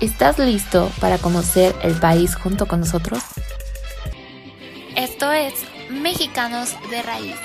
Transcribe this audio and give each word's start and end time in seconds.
¿Estás 0.00 0.38
listo 0.38 0.90
para 0.98 1.18
conocer 1.18 1.74
el 1.82 1.94
país 2.00 2.34
junto 2.34 2.66
con 2.66 2.80
nosotros? 2.80 3.22
Esto 4.96 5.30
es 5.30 5.52
Mexicanos 5.90 6.74
de 6.88 7.02
Raíz. 7.02 7.36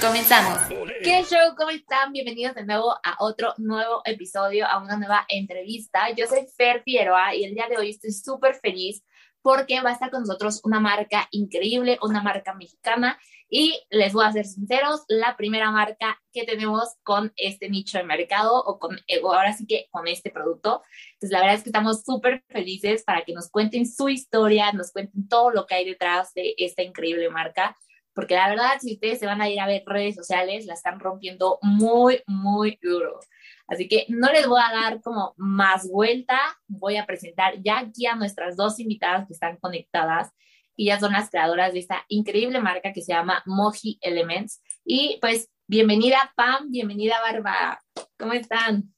Comenzamos. 0.00 0.62
¿Qué 1.02 1.22
show? 1.24 1.54
¿Cómo 1.58 1.68
están? 1.68 2.10
Bienvenidos 2.12 2.54
de 2.54 2.64
nuevo 2.64 2.94
a 3.02 3.16
otro 3.18 3.52
nuevo 3.58 4.00
episodio, 4.06 4.66
a 4.66 4.82
una 4.82 4.96
nueva 4.96 5.26
entrevista. 5.28 6.08
Yo 6.16 6.26
soy 6.26 6.46
Fer 6.56 6.82
Figueroa 6.82 7.34
y 7.34 7.44
el 7.44 7.54
día 7.54 7.68
de 7.68 7.76
hoy 7.76 7.90
estoy 7.90 8.12
súper 8.12 8.54
feliz 8.54 9.04
porque 9.44 9.82
va 9.82 9.90
a 9.90 9.92
estar 9.92 10.10
con 10.10 10.22
nosotros 10.22 10.62
una 10.64 10.80
marca 10.80 11.28
increíble, 11.30 11.98
una 12.00 12.22
marca 12.22 12.54
mexicana 12.54 13.18
y 13.50 13.78
les 13.90 14.14
voy 14.14 14.24
a 14.24 14.32
ser 14.32 14.46
sinceros, 14.46 15.04
la 15.06 15.36
primera 15.36 15.70
marca 15.70 16.18
que 16.32 16.44
tenemos 16.44 16.94
con 17.02 17.30
este 17.36 17.68
nicho 17.68 17.98
de 17.98 18.04
mercado 18.04 18.56
o 18.64 18.78
con 18.78 18.96
eh, 19.06 19.20
ahora 19.22 19.52
sí 19.52 19.66
que 19.66 19.86
con 19.90 20.08
este 20.08 20.30
producto. 20.30 20.82
Entonces 21.12 21.30
la 21.30 21.40
verdad 21.40 21.56
es 21.56 21.62
que 21.62 21.68
estamos 21.68 22.04
súper 22.04 22.42
felices 22.48 23.04
para 23.04 23.22
que 23.22 23.34
nos 23.34 23.50
cuenten 23.50 23.86
su 23.86 24.08
historia, 24.08 24.72
nos 24.72 24.92
cuenten 24.92 25.28
todo 25.28 25.50
lo 25.50 25.66
que 25.66 25.74
hay 25.74 25.84
detrás 25.84 26.32
de 26.32 26.54
esta 26.56 26.82
increíble 26.82 27.28
marca 27.28 27.76
porque 28.14 28.34
la 28.34 28.48
verdad, 28.48 28.78
si 28.80 28.94
ustedes 28.94 29.18
se 29.18 29.26
van 29.26 29.42
a 29.42 29.48
ir 29.48 29.60
a 29.60 29.66
ver 29.66 29.82
redes 29.86 30.14
sociales, 30.14 30.66
la 30.66 30.74
están 30.74 31.00
rompiendo 31.00 31.58
muy, 31.62 32.22
muy 32.26 32.78
duro. 32.80 33.18
Así 33.66 33.88
que 33.88 34.06
no 34.08 34.30
les 34.30 34.46
voy 34.46 34.60
a 34.60 34.72
dar 34.72 35.00
como 35.00 35.34
más 35.36 35.88
vuelta, 35.88 36.38
voy 36.68 36.96
a 36.96 37.06
presentar 37.06 37.54
ya 37.62 37.78
aquí 37.78 38.06
a 38.06 38.14
nuestras 38.14 38.56
dos 38.56 38.78
invitadas 38.78 39.26
que 39.26 39.32
están 39.32 39.56
conectadas 39.56 40.30
y 40.76 40.86
ya 40.86 41.00
son 41.00 41.12
las 41.12 41.30
creadoras 41.30 41.72
de 41.72 41.78
esta 41.80 42.04
increíble 42.08 42.60
marca 42.60 42.92
que 42.92 43.02
se 43.02 43.12
llama 43.12 43.42
Moji 43.46 43.98
Elements. 44.00 44.62
Y 44.84 45.18
pues 45.20 45.50
bienvenida 45.66 46.32
Pam, 46.36 46.70
bienvenida 46.70 47.20
Barba, 47.20 47.80
¿cómo 48.18 48.32
están? 48.32 48.94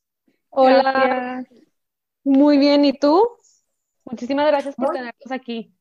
Hola, 0.51 1.45
muy 2.25 2.59
bien, 2.59 2.85
¿y 2.85 2.93
tú? 2.93 3.23
Muchísimas 4.05 4.47
gracias 4.47 4.75
por 4.75 4.89
tenernos 4.91 5.31
aquí. 5.31 5.76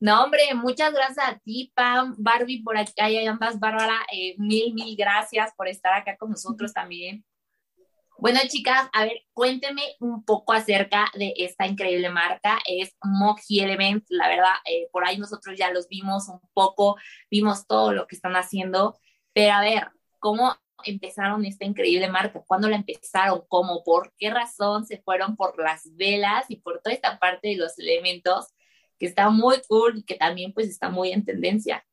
No, 0.00 0.24
hombre, 0.24 0.42
muchas 0.54 0.92
gracias 0.92 1.26
a 1.26 1.38
ti, 1.38 1.72
Pam, 1.74 2.14
Barbie, 2.18 2.62
por 2.62 2.76
aquí, 2.76 2.92
hay 2.98 3.26
ambas, 3.26 3.58
Bárbara, 3.58 4.00
eh, 4.12 4.34
mil, 4.38 4.74
mil 4.74 4.96
gracias 4.96 5.52
por 5.56 5.68
estar 5.68 5.94
acá 5.94 6.16
con 6.16 6.30
nosotros 6.30 6.72
también. 6.72 7.24
Bueno, 8.18 8.38
chicas, 8.48 8.88
a 8.92 9.04
ver, 9.04 9.22
cuéntenme 9.32 9.82
un 10.00 10.24
poco 10.24 10.52
acerca 10.52 11.10
de 11.14 11.34
esta 11.36 11.66
increíble 11.66 12.10
marca. 12.10 12.58
Es 12.66 12.94
Moji 13.02 13.60
Element, 13.60 14.04
la 14.08 14.28
verdad, 14.28 14.54
eh, 14.64 14.88
por 14.92 15.04
ahí 15.04 15.18
nosotros 15.18 15.58
ya 15.58 15.70
los 15.72 15.88
vimos 15.88 16.28
un 16.28 16.40
poco, 16.52 16.96
vimos 17.30 17.66
todo 17.66 17.92
lo 17.92 18.06
que 18.06 18.16
están 18.16 18.36
haciendo, 18.36 18.98
pero 19.32 19.54
a 19.54 19.60
ver, 19.60 19.88
¿cómo 20.20 20.54
empezaron 20.84 21.44
esta 21.44 21.64
increíble 21.64 22.08
marca? 22.08 22.42
¿Cuándo 22.46 22.68
la 22.68 22.76
empezaron? 22.76 23.42
¿Cómo? 23.48 23.82
¿Por 23.84 24.12
qué 24.18 24.30
razón 24.30 24.86
se 24.86 25.02
fueron 25.02 25.36
por 25.36 25.58
las 25.62 25.82
velas 25.96 26.46
y 26.48 26.56
por 26.56 26.80
toda 26.80 26.94
esta 26.94 27.18
parte 27.18 27.48
de 27.48 27.56
los 27.56 27.78
elementos? 27.78 28.53
Que 28.98 29.06
está 29.06 29.30
muy 29.30 29.56
cool 29.68 29.98
y 29.98 30.02
que 30.04 30.14
también 30.14 30.52
pues 30.52 30.68
está 30.68 30.90
muy 30.90 31.12
en 31.12 31.24
tendencia. 31.24 31.84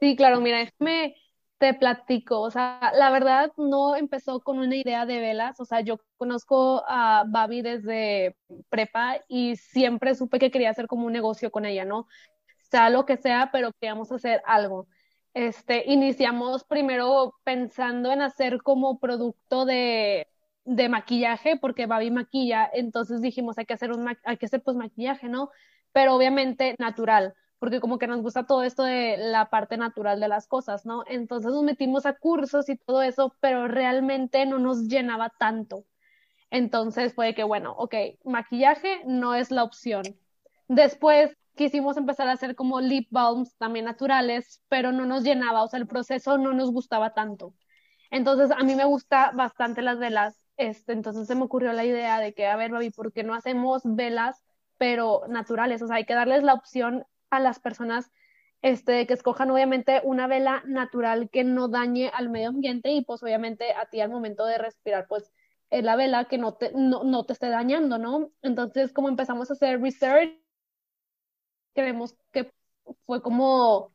Sí, 0.00 0.16
claro, 0.16 0.40
mira, 0.40 0.58
déjame 0.58 1.14
te 1.58 1.72
platico, 1.72 2.40
o 2.40 2.50
sea, 2.50 2.92
la 2.94 3.10
verdad 3.10 3.52
no 3.56 3.96
empezó 3.96 4.40
con 4.40 4.58
una 4.58 4.76
idea 4.76 5.06
de 5.06 5.20
velas, 5.20 5.60
o 5.60 5.64
sea, 5.64 5.80
yo 5.80 5.98
conozco 6.16 6.82
a 6.86 7.24
Babi 7.26 7.62
desde 7.62 8.36
prepa 8.68 9.20
y 9.28 9.56
siempre 9.56 10.14
supe 10.14 10.38
que 10.38 10.50
quería 10.50 10.70
hacer 10.70 10.86
como 10.88 11.06
un 11.06 11.12
negocio 11.12 11.50
con 11.50 11.64
ella, 11.64 11.84
¿no? 11.84 12.06
Sea 12.70 12.90
lo 12.90 13.06
que 13.06 13.16
sea, 13.16 13.50
pero 13.52 13.72
queríamos 13.72 14.10
hacer 14.10 14.42
algo. 14.46 14.88
Este, 15.32 15.84
iniciamos 15.90 16.64
primero 16.64 17.34
pensando 17.44 18.12
en 18.12 18.22
hacer 18.22 18.58
como 18.62 18.98
producto 18.98 19.64
de, 19.64 20.28
de 20.64 20.88
maquillaje, 20.88 21.56
porque 21.56 21.86
Babi 21.86 22.10
maquilla, 22.10 22.68
entonces 22.72 23.20
dijimos, 23.20 23.58
hay 23.58 23.66
que 23.66 23.74
hacer 23.74 23.92
un, 23.92 24.08
hay 24.24 24.36
que 24.36 24.46
hacer 24.46 24.62
pues 24.62 24.76
maquillaje, 24.76 25.28
¿no? 25.28 25.50
Pero 25.94 26.16
obviamente 26.16 26.74
natural, 26.80 27.34
porque 27.60 27.80
como 27.80 27.98
que 27.98 28.08
nos 28.08 28.20
gusta 28.20 28.46
todo 28.46 28.64
esto 28.64 28.82
de 28.82 29.16
la 29.16 29.48
parte 29.48 29.76
natural 29.76 30.18
de 30.18 30.26
las 30.26 30.48
cosas, 30.48 30.84
¿no? 30.84 31.04
Entonces 31.06 31.52
nos 31.52 31.62
metimos 31.62 32.04
a 32.04 32.14
cursos 32.14 32.68
y 32.68 32.76
todo 32.76 33.00
eso, 33.00 33.34
pero 33.40 33.68
realmente 33.68 34.44
no 34.44 34.58
nos 34.58 34.88
llenaba 34.88 35.30
tanto. 35.38 35.84
Entonces 36.50 37.14
fue 37.14 37.32
que, 37.34 37.44
bueno, 37.44 37.74
ok, 37.78 37.94
maquillaje 38.24 39.02
no 39.06 39.36
es 39.36 39.52
la 39.52 39.62
opción. 39.62 40.02
Después 40.66 41.36
quisimos 41.54 41.96
empezar 41.96 42.28
a 42.28 42.32
hacer 42.32 42.56
como 42.56 42.80
lip 42.80 43.06
balms 43.12 43.56
también 43.56 43.84
naturales, 43.84 44.62
pero 44.68 44.90
no 44.90 45.06
nos 45.06 45.22
llenaba, 45.22 45.62
o 45.62 45.68
sea, 45.68 45.78
el 45.78 45.86
proceso 45.86 46.38
no 46.38 46.54
nos 46.54 46.72
gustaba 46.72 47.14
tanto. 47.14 47.54
Entonces 48.10 48.50
a 48.50 48.64
mí 48.64 48.74
me 48.74 48.84
gusta 48.84 49.30
bastante 49.30 49.80
las 49.80 50.00
velas, 50.00 50.44
este, 50.56 50.92
entonces 50.92 51.28
se 51.28 51.36
me 51.36 51.42
ocurrió 51.44 51.72
la 51.72 51.84
idea 51.84 52.18
de 52.18 52.34
que, 52.34 52.46
a 52.48 52.56
ver, 52.56 52.72
Babi, 52.72 52.90
¿por 52.90 53.12
qué 53.12 53.22
no 53.22 53.34
hacemos 53.34 53.82
velas 53.84 54.42
pero 54.78 55.22
naturales. 55.28 55.82
O 55.82 55.86
sea, 55.86 55.96
hay 55.96 56.04
que 56.04 56.14
darles 56.14 56.42
la 56.42 56.54
opción 56.54 57.06
a 57.30 57.40
las 57.40 57.58
personas 57.60 58.10
este, 58.62 59.06
que 59.06 59.14
escojan 59.14 59.50
obviamente 59.50 60.00
una 60.04 60.26
vela 60.26 60.62
natural 60.66 61.28
que 61.30 61.44
no 61.44 61.68
dañe 61.68 62.10
al 62.14 62.30
medio 62.30 62.48
ambiente 62.48 62.90
y 62.92 63.04
pues 63.04 63.22
obviamente 63.22 63.72
a 63.72 63.86
ti 63.86 64.00
al 64.00 64.10
momento 64.10 64.46
de 64.46 64.58
respirar, 64.58 65.06
pues 65.08 65.30
la 65.70 65.96
vela 65.96 66.26
que 66.26 66.38
no 66.38 66.54
te, 66.54 66.72
no, 66.74 67.24
te 67.26 67.32
esté 67.32 67.48
dañando, 67.48 67.98
¿no? 67.98 68.30
Entonces, 68.42 68.92
como 68.92 69.08
empezamos 69.08 69.50
a 69.50 69.54
hacer 69.54 69.80
research, 69.80 70.30
creemos 71.74 72.16
que 72.32 72.52
fue 73.06 73.22
como 73.22 73.92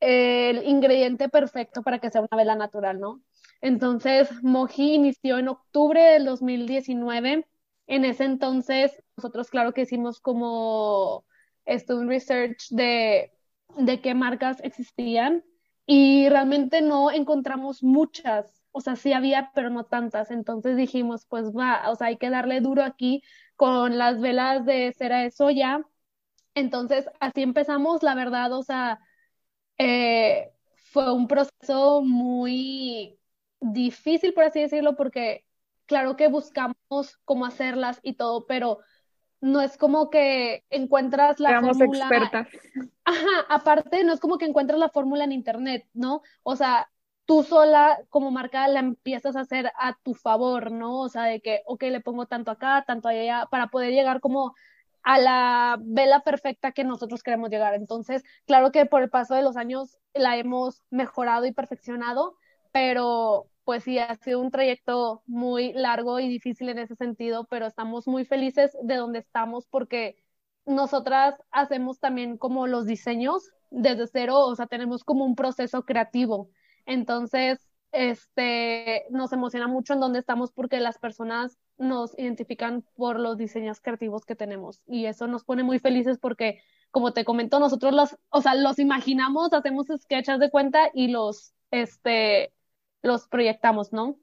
el 0.00 0.66
ingrediente 0.66 1.28
perfecto 1.28 1.82
para 1.82 1.98
que 1.98 2.10
sea 2.10 2.22
una 2.22 2.36
vela 2.36 2.56
natural, 2.56 3.00
¿no? 3.00 3.22
Entonces, 3.60 4.30
Moji 4.42 4.94
inició 4.94 5.38
en 5.38 5.48
octubre 5.48 6.02
del 6.02 6.24
2019 6.24 7.46
en 7.86 8.04
ese 8.04 8.24
entonces, 8.24 9.02
nosotros 9.16 9.50
claro 9.50 9.72
que 9.74 9.82
hicimos 9.82 10.20
como 10.20 11.24
esto, 11.64 11.96
un 11.98 12.08
research 12.08 12.68
de, 12.70 13.32
de 13.76 14.00
qué 14.00 14.14
marcas 14.14 14.60
existían 14.62 15.44
y 15.86 16.28
realmente 16.28 16.80
no 16.82 17.10
encontramos 17.10 17.82
muchas, 17.82 18.62
o 18.72 18.80
sea, 18.80 18.96
sí 18.96 19.12
había, 19.12 19.50
pero 19.54 19.70
no 19.70 19.84
tantas. 19.84 20.30
Entonces 20.30 20.76
dijimos, 20.76 21.26
pues 21.26 21.52
va, 21.52 21.90
o 21.90 21.94
sea, 21.96 22.08
hay 22.08 22.16
que 22.16 22.30
darle 22.30 22.60
duro 22.60 22.82
aquí 22.82 23.22
con 23.56 23.98
las 23.98 24.20
velas 24.20 24.64
de 24.66 24.92
cera 24.92 25.20
de 25.20 25.30
soya. 25.30 25.82
Entonces, 26.54 27.08
así 27.20 27.42
empezamos, 27.42 28.02
la 28.02 28.14
verdad, 28.14 28.52
o 28.52 28.62
sea, 28.62 29.00
eh, 29.78 30.52
fue 30.92 31.12
un 31.12 31.26
proceso 31.28 32.02
muy 32.02 33.18
difícil, 33.60 34.34
por 34.34 34.44
así 34.44 34.60
decirlo, 34.60 34.96
porque 34.96 35.44
claro 35.86 36.16
que 36.16 36.28
buscamos 36.28 36.76
cómo 37.24 37.46
hacerlas 37.46 38.00
y 38.02 38.14
todo, 38.14 38.46
pero 38.46 38.78
no 39.40 39.60
es 39.60 39.76
como 39.76 40.08
que 40.10 40.64
encuentras 40.70 41.38
la 41.38 41.50
Éramos 41.50 41.78
fórmula. 41.78 42.08
expertas. 42.08 42.48
Ajá, 43.04 43.46
aparte, 43.48 44.02
no 44.04 44.12
es 44.12 44.20
como 44.20 44.38
que 44.38 44.46
encuentras 44.46 44.78
la 44.78 44.88
fórmula 44.88 45.24
en 45.24 45.32
internet, 45.32 45.86
¿no? 45.92 46.22
O 46.42 46.56
sea, 46.56 46.90
tú 47.26 47.42
sola 47.42 47.98
como 48.08 48.30
marca 48.30 48.66
la 48.68 48.80
empiezas 48.80 49.36
a 49.36 49.40
hacer 49.40 49.70
a 49.78 49.98
tu 50.02 50.14
favor, 50.14 50.72
¿no? 50.72 51.00
O 51.00 51.08
sea, 51.08 51.24
de 51.24 51.40
que, 51.40 51.62
ok, 51.66 51.82
le 51.84 52.00
pongo 52.00 52.26
tanto 52.26 52.50
acá, 52.50 52.84
tanto 52.86 53.08
allá, 53.08 53.46
para 53.50 53.68
poder 53.68 53.92
llegar 53.92 54.20
como 54.20 54.54
a 55.02 55.18
la 55.18 55.76
vela 55.80 56.20
perfecta 56.20 56.72
que 56.72 56.84
nosotros 56.84 57.22
queremos 57.22 57.50
llegar. 57.50 57.74
Entonces, 57.74 58.24
claro 58.46 58.72
que 58.72 58.86
por 58.86 59.02
el 59.02 59.10
paso 59.10 59.34
de 59.34 59.42
los 59.42 59.56
años 59.58 59.98
la 60.14 60.38
hemos 60.38 60.82
mejorado 60.90 61.44
y 61.44 61.52
perfeccionado, 61.52 62.36
pero 62.72 63.46
pues 63.64 63.84
sí, 63.84 63.98
ha 63.98 64.14
sido 64.16 64.40
un 64.40 64.50
trayecto 64.50 65.22
muy 65.26 65.72
largo 65.72 66.20
y 66.20 66.28
difícil 66.28 66.68
en 66.68 66.78
ese 66.78 66.96
sentido, 66.96 67.46
pero 67.48 67.66
estamos 67.66 68.06
muy 68.06 68.24
felices 68.24 68.76
de 68.82 68.96
donde 68.96 69.18
estamos 69.20 69.66
porque 69.66 70.16
nosotras 70.66 71.34
hacemos 71.50 71.98
también 71.98 72.38
como 72.38 72.66
los 72.66 72.86
diseños 72.86 73.50
desde 73.70 74.06
cero, 74.06 74.40
o 74.40 74.54
sea, 74.54 74.66
tenemos 74.66 75.04
como 75.04 75.24
un 75.24 75.34
proceso 75.34 75.84
creativo. 75.84 76.50
Entonces, 76.86 77.58
este, 77.92 79.04
nos 79.10 79.32
emociona 79.32 79.68
mucho 79.68 79.94
en 79.94 80.00
donde 80.00 80.18
estamos 80.18 80.52
porque 80.52 80.80
las 80.80 80.98
personas 80.98 81.58
nos 81.78 82.18
identifican 82.18 82.84
por 82.96 83.18
los 83.20 83.36
diseños 83.36 83.80
creativos 83.80 84.24
que 84.24 84.36
tenemos 84.36 84.82
y 84.86 85.06
eso 85.06 85.26
nos 85.26 85.44
pone 85.44 85.62
muy 85.62 85.78
felices 85.78 86.18
porque, 86.18 86.60
como 86.90 87.12
te 87.12 87.24
comento, 87.24 87.60
nosotros 87.60 87.94
los, 87.94 88.16
o 88.30 88.42
sea, 88.42 88.54
los 88.54 88.78
imaginamos, 88.78 89.52
hacemos 89.52 89.86
sketches 89.96 90.38
de 90.38 90.50
cuenta 90.50 90.90
y 90.92 91.08
los, 91.08 91.54
este, 91.70 92.52
los 93.04 93.28
proyectamos, 93.28 93.92
¿no? 93.92 94.18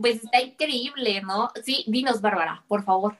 pues 0.00 0.24
está 0.24 0.40
increíble, 0.40 1.20
¿no? 1.22 1.50
Sí, 1.62 1.84
dinos, 1.86 2.20
Bárbara, 2.20 2.64
por 2.68 2.82
favor. 2.82 3.16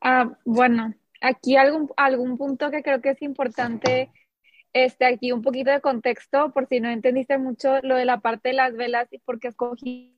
Ah, 0.00 0.36
bueno, 0.44 0.94
aquí 1.20 1.56
algún, 1.56 1.90
algún 1.96 2.36
punto 2.36 2.70
que 2.70 2.82
creo 2.82 3.00
que 3.00 3.10
es 3.10 3.22
importante, 3.22 4.10
este, 4.72 5.06
aquí 5.06 5.32
un 5.32 5.42
poquito 5.42 5.70
de 5.70 5.80
contexto, 5.80 6.52
por 6.52 6.66
si 6.66 6.80
no 6.80 6.88
entendiste 6.88 7.38
mucho 7.38 7.80
lo 7.82 7.96
de 7.96 8.04
la 8.04 8.20
parte 8.20 8.50
de 8.50 8.54
las 8.54 8.74
velas 8.74 9.08
y 9.12 9.18
por 9.18 9.40
qué 9.40 9.48
escogimos 9.48 10.12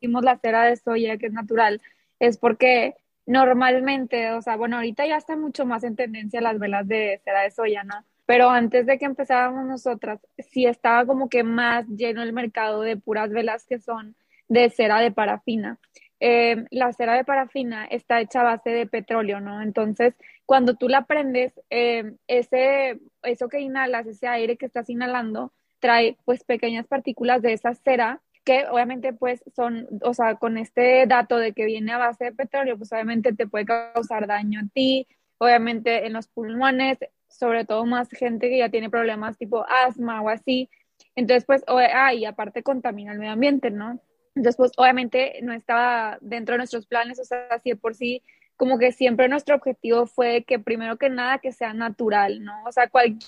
la 0.00 0.38
cera 0.38 0.64
de 0.64 0.76
soya, 0.76 1.16
que 1.18 1.26
es 1.26 1.32
natural, 1.32 1.80
es 2.18 2.38
porque 2.38 2.96
normalmente, 3.26 4.32
o 4.32 4.42
sea, 4.42 4.56
bueno, 4.56 4.76
ahorita 4.76 5.06
ya 5.06 5.16
está 5.16 5.36
mucho 5.36 5.64
más 5.66 5.84
en 5.84 5.96
tendencia 5.96 6.40
las 6.40 6.58
velas 6.58 6.88
de 6.88 7.20
cera 7.24 7.42
de 7.42 7.50
soya, 7.50 7.84
¿no? 7.84 8.04
Pero 8.28 8.50
antes 8.50 8.84
de 8.84 8.98
que 8.98 9.06
empezábamos 9.06 9.64
nosotras, 9.64 10.20
sí 10.36 10.66
estaba 10.66 11.06
como 11.06 11.30
que 11.30 11.44
más 11.44 11.86
lleno 11.88 12.22
el 12.22 12.34
mercado 12.34 12.82
de 12.82 12.98
puras 12.98 13.30
velas 13.30 13.64
que 13.64 13.78
son 13.78 14.16
de 14.48 14.68
cera 14.68 15.00
de 15.00 15.10
parafina. 15.10 15.78
Eh, 16.20 16.66
la 16.70 16.92
cera 16.92 17.14
de 17.14 17.24
parafina 17.24 17.86
está 17.86 18.20
hecha 18.20 18.42
a 18.42 18.44
base 18.44 18.68
de 18.68 18.86
petróleo, 18.86 19.40
¿no? 19.40 19.62
Entonces, 19.62 20.14
cuando 20.44 20.74
tú 20.74 20.90
la 20.90 21.06
prendes, 21.06 21.58
eh, 21.70 22.16
ese, 22.26 23.00
eso 23.22 23.48
que 23.48 23.60
inhalas, 23.60 24.06
ese 24.06 24.28
aire 24.28 24.58
que 24.58 24.66
estás 24.66 24.90
inhalando, 24.90 25.54
trae 25.78 26.18
pues 26.26 26.44
pequeñas 26.44 26.86
partículas 26.86 27.40
de 27.40 27.54
esa 27.54 27.72
cera 27.76 28.20
que 28.44 28.66
obviamente 28.70 29.14
pues 29.14 29.42
son, 29.56 29.88
o 30.02 30.12
sea, 30.12 30.34
con 30.34 30.58
este 30.58 31.06
dato 31.06 31.38
de 31.38 31.54
que 31.54 31.64
viene 31.64 31.92
a 31.92 31.98
base 31.98 32.24
de 32.24 32.32
petróleo, 32.32 32.76
pues 32.76 32.92
obviamente 32.92 33.32
te 33.32 33.46
puede 33.46 33.64
causar 33.64 34.26
daño 34.26 34.60
a 34.60 34.68
ti, 34.74 35.06
obviamente 35.38 36.06
en 36.06 36.12
los 36.12 36.28
pulmones, 36.28 36.98
sobre 37.28 37.64
todo 37.64 37.86
más 37.86 38.08
gente 38.10 38.48
que 38.48 38.58
ya 38.58 38.70
tiene 38.70 38.90
problemas 38.90 39.38
tipo 39.38 39.64
asma 39.68 40.22
o 40.22 40.28
así. 40.28 40.70
Entonces, 41.14 41.44
pues, 41.46 41.64
ah, 41.68 42.14
y 42.14 42.24
aparte 42.24 42.62
contamina 42.62 43.12
el 43.12 43.18
medio 43.18 43.32
ambiente, 43.32 43.70
¿no? 43.70 44.00
Entonces, 44.34 44.56
pues, 44.56 44.72
obviamente 44.76 45.40
no 45.42 45.52
estaba 45.52 46.18
dentro 46.20 46.54
de 46.54 46.58
nuestros 46.58 46.86
planes, 46.86 47.18
o 47.20 47.24
sea, 47.24 47.48
así 47.50 47.70
de 47.70 47.76
por 47.76 47.94
sí, 47.94 48.22
como 48.56 48.78
que 48.78 48.92
siempre 48.92 49.28
nuestro 49.28 49.56
objetivo 49.56 50.06
fue 50.06 50.44
que 50.44 50.58
primero 50.58 50.98
que 50.98 51.10
nada 51.10 51.38
que 51.38 51.52
sea 51.52 51.74
natural, 51.74 52.42
¿no? 52.44 52.52
O 52.64 52.72
sea, 52.72 52.88
cualquier 52.88 53.22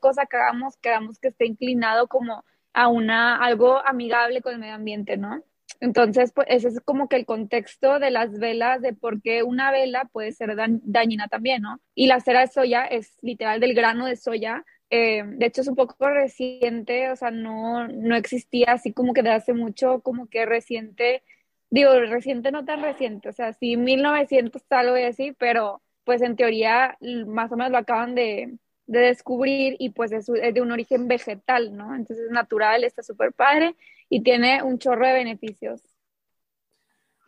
cosa 0.00 0.26
que 0.26 0.36
hagamos, 0.36 0.76
queramos 0.78 1.18
que 1.18 1.28
esté 1.28 1.46
inclinado 1.46 2.08
como 2.08 2.44
a 2.72 2.88
una, 2.88 3.36
algo 3.36 3.78
amigable 3.86 4.42
con 4.42 4.54
el 4.54 4.58
medio 4.60 4.74
ambiente, 4.74 5.16
¿no? 5.16 5.42
Entonces, 5.80 6.32
pues 6.32 6.46
ese 6.50 6.68
es 6.68 6.80
como 6.80 7.08
que 7.08 7.16
el 7.16 7.26
contexto 7.26 7.98
de 7.98 8.10
las 8.10 8.38
velas, 8.38 8.80
de 8.82 8.92
por 8.92 9.20
qué 9.22 9.42
una 9.42 9.70
vela 9.70 10.04
puede 10.12 10.32
ser 10.32 10.54
dañina 10.56 11.28
también, 11.28 11.62
¿no? 11.62 11.80
Y 11.94 12.06
la 12.06 12.20
cera 12.20 12.40
de 12.40 12.48
soya 12.48 12.84
es 12.84 13.16
literal 13.22 13.60
del 13.60 13.74
grano 13.74 14.06
de 14.06 14.16
soya. 14.16 14.64
Eh, 14.90 15.22
de 15.24 15.46
hecho, 15.46 15.62
es 15.62 15.68
un 15.68 15.76
poco 15.76 16.08
reciente, 16.08 17.10
o 17.10 17.16
sea, 17.16 17.30
no, 17.30 17.88
no 17.88 18.16
existía 18.16 18.66
así 18.68 18.92
como 18.92 19.12
que 19.14 19.22
de 19.22 19.30
hace 19.30 19.52
mucho, 19.54 20.00
como 20.00 20.28
que 20.28 20.46
reciente, 20.46 21.22
digo, 21.70 21.90
reciente 22.00 22.52
no 22.52 22.64
tan 22.64 22.82
reciente, 22.82 23.28
o 23.28 23.32
sea, 23.32 23.52
sí, 23.52 23.76
1900 23.76 24.62
tal 24.66 24.92
vez 24.92 25.14
así, 25.14 25.32
pero 25.32 25.82
pues 26.04 26.22
en 26.22 26.36
teoría 26.36 26.96
más 27.26 27.50
o 27.50 27.56
menos 27.56 27.72
lo 27.72 27.78
acaban 27.78 28.14
de, 28.14 28.58
de 28.86 28.98
descubrir 29.00 29.76
y 29.78 29.90
pues 29.90 30.12
es, 30.12 30.26
de 30.26 30.60
un 30.60 30.72
origen 30.72 31.08
vegetal, 31.08 31.76
¿no? 31.76 31.94
Entonces 31.94 32.26
es 32.26 32.30
natural, 32.30 32.84
está 32.84 33.02
súper 33.02 33.32
padre 33.32 33.74
y 34.14 34.20
tiene 34.20 34.62
un 34.62 34.78
chorro 34.78 35.08
de 35.08 35.12
beneficios. 35.12 35.80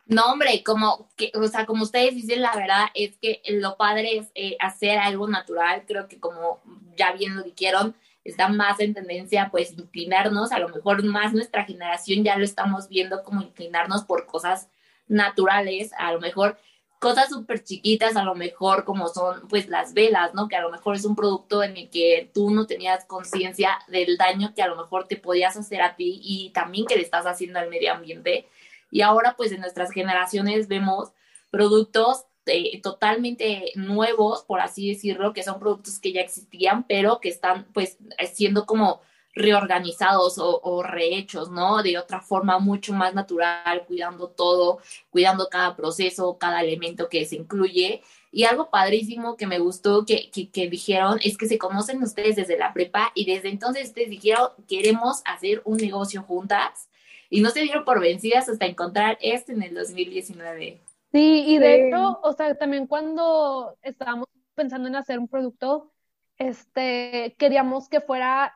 No, 0.05 0.31
hombre, 0.31 0.63
como 0.63 1.09
que, 1.17 1.33
o 1.35 1.45
sea, 1.49 1.65
como 1.65 1.83
ustedes 1.83 2.15
dicen, 2.15 2.41
la 2.41 2.55
verdad 2.55 2.85
es 2.93 3.17
que 3.17 3.41
lo 3.49 3.75
padre 3.75 4.19
es 4.19 4.31
eh, 4.35 4.55
hacer 4.61 4.97
algo 4.97 5.27
natural. 5.27 5.83
Creo 5.85 6.07
que 6.07 6.17
como 6.17 6.61
ya 6.95 7.11
bien 7.11 7.35
lo 7.35 7.43
dijeron, 7.43 7.93
está 8.23 8.47
más 8.47 8.79
en 8.79 8.93
tendencia, 8.93 9.49
pues, 9.51 9.73
inclinarnos. 9.77 10.53
A 10.53 10.59
lo 10.59 10.69
mejor 10.69 11.03
más 11.03 11.33
nuestra 11.33 11.65
generación 11.65 12.23
ya 12.23 12.37
lo 12.37 12.45
estamos 12.45 12.87
viendo 12.87 13.21
como 13.21 13.41
inclinarnos 13.41 14.05
por 14.05 14.25
cosas 14.25 14.69
naturales. 15.09 15.91
A 15.97 16.13
lo 16.13 16.21
mejor 16.21 16.57
cosas 16.99 17.29
súper 17.29 17.63
chiquitas, 17.63 18.15
a 18.15 18.23
lo 18.23 18.35
mejor 18.35 18.83
como 18.83 19.07
son 19.07 19.47
pues 19.47 19.67
las 19.69 19.93
velas, 19.93 20.33
¿no? 20.33 20.47
Que 20.47 20.55
a 20.55 20.61
lo 20.61 20.71
mejor 20.71 20.95
es 20.95 21.05
un 21.05 21.15
producto 21.15 21.63
en 21.63 21.77
el 21.77 21.89
que 21.89 22.29
tú 22.33 22.49
no 22.49 22.65
tenías 22.65 23.05
conciencia 23.05 23.79
del 23.87 24.17
daño 24.17 24.53
que 24.55 24.63
a 24.63 24.67
lo 24.67 24.75
mejor 24.75 25.07
te 25.07 25.17
podías 25.17 25.55
hacer 25.57 25.81
a 25.81 25.95
ti 25.95 26.19
y 26.23 26.49
también 26.51 26.85
que 26.85 26.95
le 26.95 27.03
estás 27.03 27.25
haciendo 27.25 27.59
al 27.59 27.69
medio 27.69 27.93
ambiente. 27.93 28.47
Y 28.89 29.01
ahora 29.01 29.35
pues 29.37 29.51
en 29.51 29.61
nuestras 29.61 29.91
generaciones 29.91 30.67
vemos 30.67 31.11
productos 31.51 32.25
eh, 32.45 32.81
totalmente 32.81 33.71
nuevos, 33.75 34.43
por 34.43 34.61
así 34.61 34.89
decirlo, 34.89 35.33
que 35.33 35.43
son 35.43 35.59
productos 35.59 35.99
que 35.99 36.13
ya 36.13 36.21
existían, 36.21 36.85
pero 36.87 37.19
que 37.19 37.29
están 37.29 37.65
pues 37.73 37.97
siendo 38.33 38.65
como 38.65 39.01
reorganizados 39.37 40.35
o, 40.37 40.83
rehechos, 40.83 41.49
¿no? 41.51 41.83
De 41.83 41.97
otra 41.97 42.21
forma 42.21 42.59
mucho 42.59 42.93
más 42.93 43.13
natural, 43.13 43.85
cuidando 43.87 44.27
todo, 44.29 44.79
cuidando 45.09 45.47
cada 45.49 45.75
proceso, 45.75 46.37
cada 46.37 46.61
elemento 46.61 47.09
que 47.09 47.25
se 47.25 47.35
incluye. 47.35 48.01
Y 48.31 48.43
algo 48.43 48.69
padrísimo 48.69 49.37
que 49.37 49.47
me 49.47 49.59
gustó 49.59 50.05
que, 50.05 50.29
que, 50.31 50.69
dijeron 50.69 51.19
es 51.23 51.37
que 51.37 51.47
se 51.47 51.57
conocen 51.57 52.03
ustedes 52.03 52.35
desde 52.35 52.57
la 52.57 52.73
prepa 52.73 53.11
y 53.15 53.25
desde 53.25 53.49
entonces 53.49 53.87
ustedes 53.87 54.09
dijeron, 54.09 54.49
queremos 54.67 55.21
hacer 55.25 55.61
un 55.65 55.77
negocio 55.77 56.21
juntas 56.23 56.89
y 57.29 57.41
no 57.41 57.49
se 57.49 57.61
dieron 57.61 57.85
por 57.85 57.99
vencidas 57.99 58.49
hasta 58.49 58.65
encontrar 58.65 59.17
este 59.21 59.53
en 59.53 59.63
el 59.63 59.73
2019. 59.73 60.81
Sí, 61.11 61.43
y 61.47 61.57
de 61.57 61.87
hecho, 61.87 62.19
o 62.21 62.33
sea, 62.33 62.55
también 62.55 62.87
cuando 62.87 63.77
estábamos 63.81 64.27
pensando 64.55 64.87
en 64.87 64.95
hacer 64.95 65.19
un 65.19 65.27
producto, 65.27 65.91
este, 66.37 67.35
queríamos 67.37 67.89
que 67.89 68.01
fuera 68.01 68.53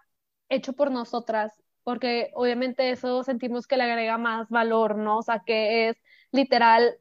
hecho 0.52 0.74
por 0.74 0.92
nosotras, 0.92 1.54
porque 1.84 2.32
obviamente 2.36 2.92
eso 2.92 3.24
sentimos 3.24 3.68
que 3.68 3.78
le 3.78 3.84
agrega 3.84 4.18
más 4.20 4.50
valor, 4.50 4.98
¿no? 4.98 5.20
O 5.20 5.22
sea, 5.24 5.42
que 5.46 5.90
es 5.90 5.98
literal 6.32 6.98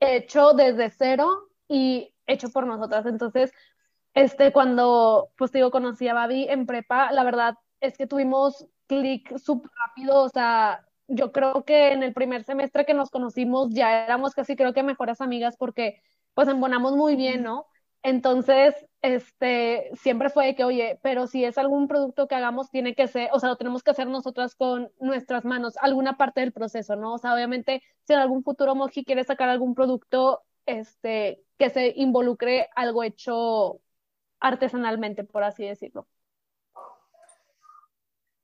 hecho 0.00 0.52
desde 0.54 0.90
cero 0.90 1.48
y 1.68 2.14
hecho 2.26 2.50
por 2.50 2.66
nosotras. 2.66 3.06
Entonces, 3.06 3.52
este, 4.14 4.52
cuando, 4.52 5.30
pues 5.38 5.52
digo, 5.52 5.70
conocí 5.70 6.08
a 6.08 6.14
Babi 6.14 6.48
en 6.48 6.66
prepa, 6.66 7.12
la 7.12 7.24
verdad 7.24 7.54
es 7.80 7.96
que 7.96 8.06
tuvimos 8.06 8.66
clic 8.86 9.36
súper 9.38 9.70
rápido, 9.86 10.22
o 10.22 10.28
sea, 10.28 10.84
yo 11.08 11.32
creo 11.32 11.64
que 11.64 11.92
en 11.92 12.02
el 12.02 12.12
primer 12.14 12.44
semestre 12.44 12.84
que 12.84 12.94
nos 12.94 13.10
conocimos 13.10 13.70
ya 13.70 14.04
éramos 14.04 14.34
casi 14.34 14.56
creo 14.56 14.74
que 14.74 14.82
mejores 14.82 15.20
amigas 15.20 15.56
porque 15.56 16.02
pues 16.34 16.48
embonamos 16.48 16.96
muy 16.96 17.16
bien, 17.16 17.42
¿no? 17.42 17.66
Entonces, 18.02 18.74
este, 19.02 19.90
siempre 19.94 20.30
fue 20.30 20.54
que, 20.54 20.64
oye, 20.64 20.98
pero 21.02 21.26
si 21.26 21.44
es 21.44 21.58
algún 21.58 21.88
producto 21.88 22.28
que 22.28 22.34
hagamos, 22.34 22.70
tiene 22.70 22.94
que 22.94 23.08
ser, 23.08 23.28
o 23.32 23.40
sea, 23.40 23.48
lo 23.48 23.56
tenemos 23.56 23.82
que 23.82 23.90
hacer 23.90 24.06
nosotras 24.06 24.54
con 24.54 24.90
nuestras 25.00 25.44
manos, 25.44 25.76
alguna 25.80 26.16
parte 26.16 26.40
del 26.40 26.52
proceso, 26.52 26.96
¿no? 26.96 27.14
O 27.14 27.18
sea, 27.18 27.34
obviamente, 27.34 27.82
si 28.04 28.12
en 28.12 28.20
algún 28.20 28.44
futuro 28.44 28.74
Moji 28.74 29.04
quiere 29.04 29.24
sacar 29.24 29.48
algún 29.48 29.74
producto, 29.74 30.42
este, 30.66 31.42
que 31.58 31.70
se 31.70 31.92
involucre 31.96 32.68
algo 32.76 33.02
hecho 33.02 33.80
artesanalmente, 34.40 35.24
por 35.24 35.42
así 35.42 35.64
decirlo. 35.64 36.06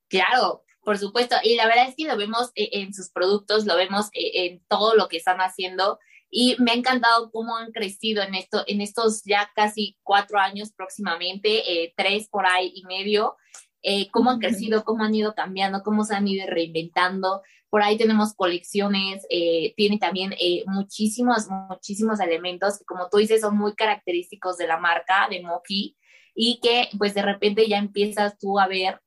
Claro, 0.09 0.65
por 0.83 0.99
supuesto. 0.99 1.37
Y 1.43 1.57
la 1.57 1.67
verdad 1.67 1.89
es 1.89 1.95
que 1.97 2.07
lo 2.07 2.17
vemos 2.17 2.51
eh, 2.55 2.71
en 2.73 2.93
sus 2.93 3.11
productos, 3.11 3.67
lo 3.67 3.77
vemos 3.77 4.07
eh, 4.13 4.47
en 4.47 4.65
todo 4.67 4.95
lo 4.95 5.09
que 5.09 5.17
están 5.17 5.39
haciendo 5.39 5.99
y 6.37 6.57
me 6.59 6.73
ha 6.73 6.75
encantado 6.75 7.31
cómo 7.31 7.57
han 7.57 7.71
crecido 7.71 8.21
en, 8.21 8.35
esto, 8.35 8.65
en 8.67 8.81
estos 8.81 9.23
ya 9.23 9.49
casi 9.55 9.97
cuatro 10.03 10.41
años 10.41 10.73
próximamente, 10.73 11.85
eh, 11.85 11.95
tres 11.97 12.29
por 12.29 12.45
ahí 12.45 12.73
y 12.75 12.83
medio, 12.87 13.37
eh, 13.83 14.11
cómo 14.11 14.33
han 14.33 14.41
crecido, 14.41 14.83
cómo 14.83 15.05
han 15.05 15.15
ido 15.15 15.37
cambiando, 15.37 15.85
cómo 15.85 16.03
se 16.03 16.17
han 16.17 16.27
ido 16.27 16.45
reinventando. 16.49 17.43
Por 17.71 17.85
ahí 17.85 17.97
tenemos 17.97 18.35
colecciones, 18.35 19.25
eh, 19.31 19.75
tiene 19.77 19.99
también 19.99 20.35
muchísimos, 20.67 21.47
muchísimos 21.69 22.19
elementos 22.19 22.79
que 22.79 22.85
como 22.85 23.09
tú 23.09 23.19
dices 23.19 23.41
son 23.41 23.57
muy 23.57 23.77
característicos 23.77 24.57
de 24.57 24.67
la 24.67 24.79
marca 24.79 25.29
de 25.31 25.41
Moki 25.41 25.97
y 26.35 26.59
que 26.61 26.89
pues 26.99 27.15
de 27.15 27.23
repente 27.23 27.69
ya 27.69 27.79
empiezas 27.79 28.37
tú 28.39 28.59
a 28.59 28.67
ver 28.67 29.01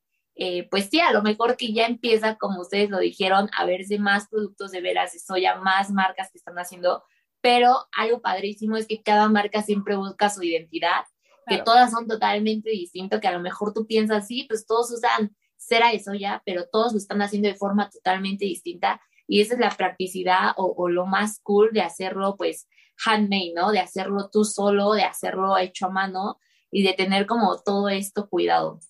pues 0.70 0.90
sí, 0.92 1.00
a 1.00 1.12
lo 1.12 1.24
mejor 1.24 1.58
que 1.58 1.74
ya 1.74 1.88
empieza, 1.88 2.36
como 2.36 2.62
ustedes 2.62 2.92
lo 2.92 3.00
dijeron, 3.00 3.50
a 3.58 3.66
verse 3.66 3.98
más 3.98 4.28
productos 4.30 4.70
de 4.70 4.82
veras 4.82 5.14
de 5.14 5.20
soya, 5.20 5.56
más 5.56 5.90
marcas 5.90 6.32
que 6.32 6.38
están 6.38 6.60
haciendo 6.60 7.04
pero 7.48 7.78
algo 7.94 8.20
padrísimo 8.20 8.76
es 8.76 8.88
que 8.88 9.02
cada 9.02 9.30
marca 9.30 9.62
siempre 9.62 9.96
busca 9.96 10.30
su 10.30 10.44
identidad, 10.44 11.06
que 11.48 11.60
todas 11.60 11.92
son 11.92 12.06
totalmente 12.06 12.70
distintas, 12.70 13.22
que 13.22 13.28
a 13.30 13.32
lo 13.32 13.40
mejor 13.40 13.74
tú 13.74 13.88
piensas, 13.88 14.28
sí, 14.28 14.44
pues 14.50 14.68
todos 14.68 14.92
usan 14.92 15.34
cera 15.56 15.92
de 15.94 16.00
soya, 16.00 16.44
pero 16.46 16.66
todos 16.70 16.92
lo 16.92 16.98
están 16.98 17.22
haciendo 17.22 17.48
de 17.48 17.56
forma 17.56 17.90
totalmente 17.90 18.44
distinta 18.44 19.00
y 19.28 19.40
esa 19.40 19.54
es 19.54 19.62
la 19.62 19.70
practicidad 19.70 20.52
o, 20.58 20.90
lo 20.90 21.06
más 21.06 21.40
cool 21.42 21.70
de 21.72 21.80
hacerlo 21.80 22.36
pues 22.36 22.68
handmade, 23.06 23.54
¿no? 23.56 23.72
De 23.72 23.80
hacerlo 23.80 24.30
tú 24.30 24.44
solo, 24.44 24.92
de 24.92 25.04
hacerlo 25.04 25.58
hecho 25.58 25.86
a 25.86 25.90
mano 25.90 26.40
y 26.70 26.84
de 26.84 26.92
tener 26.92 27.28
como 27.28 27.62
todo 27.64 27.88
esto 27.88 28.28
cuidado. 28.28 28.82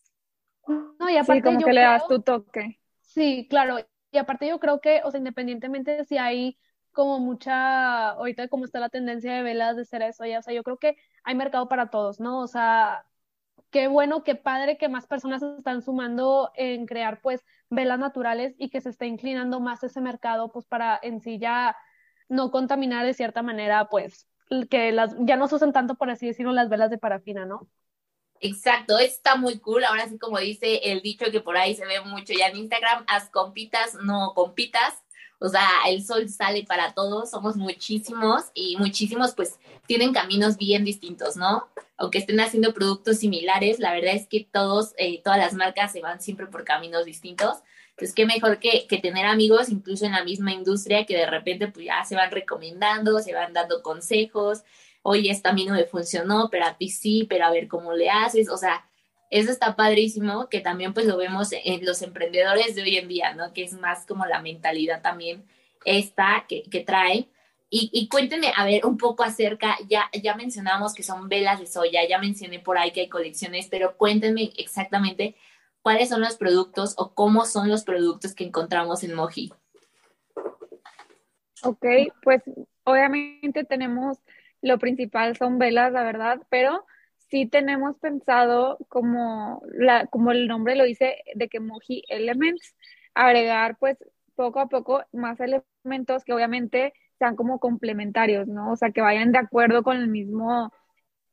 No, 0.67 1.07
y 1.11 1.17
aparte 1.17 1.41
sí, 1.41 1.41
como 1.43 1.63
que 1.63 1.73
le 1.73 1.81
das 1.81 2.07
tu 2.07 2.23
toque. 2.23 2.79
Sí, 3.01 3.45
claro. 3.51 3.77
Y 4.11 4.17
aparte 4.17 4.47
yo 4.47 4.59
creo 4.59 4.81
que, 4.81 5.01
o 5.03 5.11
sea, 5.11 5.19
independientemente 5.19 5.91
de 5.91 6.05
si 6.05 6.17
hay 6.17 6.57
como 6.97 7.19
mucha, 7.19 8.09
ahorita 8.09 8.47
como 8.47 8.65
está 8.65 8.79
la 8.79 8.89
tendencia 8.89 9.35
de 9.35 9.43
velas 9.43 9.77
de 9.77 9.85
cera 9.85 10.07
de 10.07 10.13
soya, 10.13 10.39
o 10.39 10.41
sea, 10.41 10.51
yo 10.55 10.63
creo 10.63 10.79
que 10.79 10.97
hay 11.23 11.35
mercado 11.35 11.69
para 11.69 11.91
todos, 11.91 12.19
¿no? 12.19 12.39
O 12.39 12.47
sea, 12.47 13.05
qué 13.69 13.87
bueno, 13.87 14.23
qué 14.23 14.33
padre 14.33 14.79
que 14.79 14.89
más 14.89 15.05
personas 15.05 15.41
se 15.41 15.57
están 15.57 15.83
sumando 15.83 16.51
en 16.55 16.87
crear 16.87 17.21
pues 17.21 17.45
velas 17.69 17.99
naturales 17.99 18.55
y 18.57 18.69
que 18.69 18.81
se 18.81 18.89
está 18.89 19.05
inclinando 19.05 19.59
más 19.59 19.83
ese 19.83 20.01
mercado 20.01 20.51
pues 20.51 20.65
para 20.65 20.99
en 21.03 21.21
sí 21.21 21.37
ya 21.37 21.77
no 22.29 22.49
contaminar 22.49 23.05
de 23.05 23.13
cierta 23.13 23.43
manera 23.43 23.89
pues 23.89 24.27
que 24.71 24.91
las 24.91 25.15
ya 25.19 25.35
no 25.37 25.47
se 25.47 25.55
usan 25.55 25.73
tanto 25.73 25.95
por 25.95 26.09
así 26.09 26.25
decirlo 26.25 26.51
las 26.51 26.69
velas 26.69 26.89
de 26.89 26.97
parafina, 26.97 27.45
¿no? 27.45 27.69
Exacto, 28.39 28.97
está 28.99 29.35
muy 29.35 29.59
cool. 29.59 29.83
Ahora 29.83 30.07
sí, 30.07 30.17
como 30.17 30.39
dice 30.39 30.91
el 30.91 31.01
dicho 31.01 31.31
que 31.31 31.41
por 31.41 31.57
ahí 31.57 31.75
se 31.75 31.85
ve 31.85 32.01
mucho 32.01 32.33
ya 32.33 32.47
en 32.47 32.57
Instagram, 32.57 33.05
haz 33.07 33.29
compitas, 33.29 33.95
no 33.95 34.33
compitas. 34.35 35.03
O 35.39 35.49
sea, 35.49 35.67
el 35.87 36.03
sol 36.03 36.27
sale 36.29 36.63
para 36.63 36.93
todos, 36.93 37.29
somos 37.29 37.57
muchísimos 37.57 38.45
y 38.55 38.75
muchísimos 38.77 39.35
pues 39.35 39.59
tienen 39.85 40.11
caminos 40.11 40.57
bien 40.57 40.83
distintos, 40.83 41.35
¿no? 41.35 41.67
Aunque 41.97 42.17
estén 42.17 42.39
haciendo 42.39 42.73
productos 42.73 43.17
similares, 43.17 43.79
la 43.79 43.93
verdad 43.93 44.15
es 44.15 44.27
que 44.27 44.47
todos, 44.51 44.93
eh, 44.97 45.21
todas 45.23 45.37
las 45.37 45.53
marcas 45.53 45.91
se 45.91 46.01
van 46.01 46.21
siempre 46.21 46.47
por 46.47 46.63
caminos 46.63 47.05
distintos. 47.05 47.57
Entonces, 47.91 48.15
qué 48.15 48.25
mejor 48.25 48.59
que, 48.59 48.87
que 48.87 48.97
tener 48.97 49.25
amigos, 49.25 49.69
incluso 49.69 50.05
en 50.05 50.11
la 50.11 50.23
misma 50.23 50.53
industria, 50.53 51.05
que 51.05 51.17
de 51.17 51.25
repente 51.25 51.67
pues 51.67 51.85
ya 51.85 52.03
se 52.03 52.15
van 52.15 52.31
recomendando, 52.31 53.19
se 53.19 53.33
van 53.33 53.53
dando 53.53 53.81
consejos, 53.81 54.63
oye, 55.03 55.31
esta 55.31 55.49
a 55.49 55.53
mí 55.53 55.65
no 55.65 55.73
me 55.73 55.85
funcionó, 55.85 56.49
pero 56.51 56.65
a 56.65 56.77
ti 56.77 56.89
sí, 56.89 57.25
pero 57.29 57.45
a 57.45 57.51
ver 57.51 57.67
cómo 57.67 57.93
le 57.93 58.09
haces, 58.09 58.49
o 58.49 58.57
sea, 58.57 58.86
eso 59.29 59.51
está 59.51 59.75
padrísimo, 59.75 60.47
que 60.49 60.61
también 60.61 60.93
pues 60.93 61.05
lo 61.05 61.17
vemos 61.17 61.49
en 61.51 61.85
los 61.85 62.01
emprendedores 62.01 62.75
de 62.75 62.81
hoy 62.81 62.97
en 62.97 63.07
día, 63.07 63.33
¿no? 63.33 63.53
Que 63.53 63.63
es 63.63 63.73
más 63.73 64.05
como 64.05 64.25
la 64.25 64.41
mentalidad 64.41 65.01
también 65.01 65.45
esta 65.85 66.45
que, 66.47 66.63
que 66.63 66.81
trae. 66.81 67.29
Y, 67.69 67.89
y, 67.91 68.07
cuéntenme, 68.07 68.53
a 68.55 68.63
ver, 68.63 68.85
un 68.85 68.97
poco 68.97 69.23
acerca, 69.23 69.75
ya, 69.89 70.09
ya 70.13 70.35
mencionamos 70.35 70.93
que 70.93 71.03
son 71.03 71.27
velas 71.27 71.59
de 71.59 71.67
soya, 71.67 72.07
ya 72.07 72.17
mencioné 72.17 72.59
por 72.59 72.77
ahí 72.77 72.91
que 72.91 73.01
hay 73.01 73.09
colecciones, 73.09 73.67
pero 73.69 73.97
cuéntenme 73.97 74.53
exactamente 74.57 75.35
cuáles 75.81 76.07
son 76.07 76.21
los 76.21 76.37
productos 76.37 76.95
o 76.97 77.13
cómo 77.13 77.45
son 77.45 77.69
los 77.69 77.83
productos 77.83 78.33
que 78.33 78.45
encontramos 78.45 79.03
en 79.03 79.13
Moji. 79.13 79.51
Ok, 81.63 81.85
pues 82.23 82.41
obviamente 82.85 83.65
tenemos, 83.65 84.17
lo 84.61 84.77
principal 84.79 85.35
son 85.35 85.59
velas, 85.59 85.91
la 85.91 86.03
verdad, 86.03 86.41
pero 86.49 86.85
sí 87.29 87.47
tenemos 87.47 87.97
pensado, 87.99 88.77
como, 88.89 89.61
la, 89.73 90.07
como 90.07 90.31
el 90.31 90.47
nombre 90.47 90.75
lo 90.75 90.83
dice, 90.83 91.17
de 91.35 91.47
que 91.49 91.59
Moji 91.59 92.03
Elements, 92.09 92.75
agregar 93.13 93.77
pues 93.79 93.97
poco 94.35 94.59
a 94.59 94.67
poco 94.69 95.03
más 95.13 95.39
elementos 95.39 96.23
que 96.23 96.33
obviamente 96.33 96.93
sean 97.19 97.35
como 97.35 97.59
complementarios, 97.59 98.47
¿no? 98.47 98.71
O 98.71 98.75
sea, 98.75 98.91
que 98.91 99.01
vayan 99.01 99.31
de 99.31 99.39
acuerdo 99.39 99.83
con 99.83 99.97
el 99.97 100.07
mismo 100.07 100.71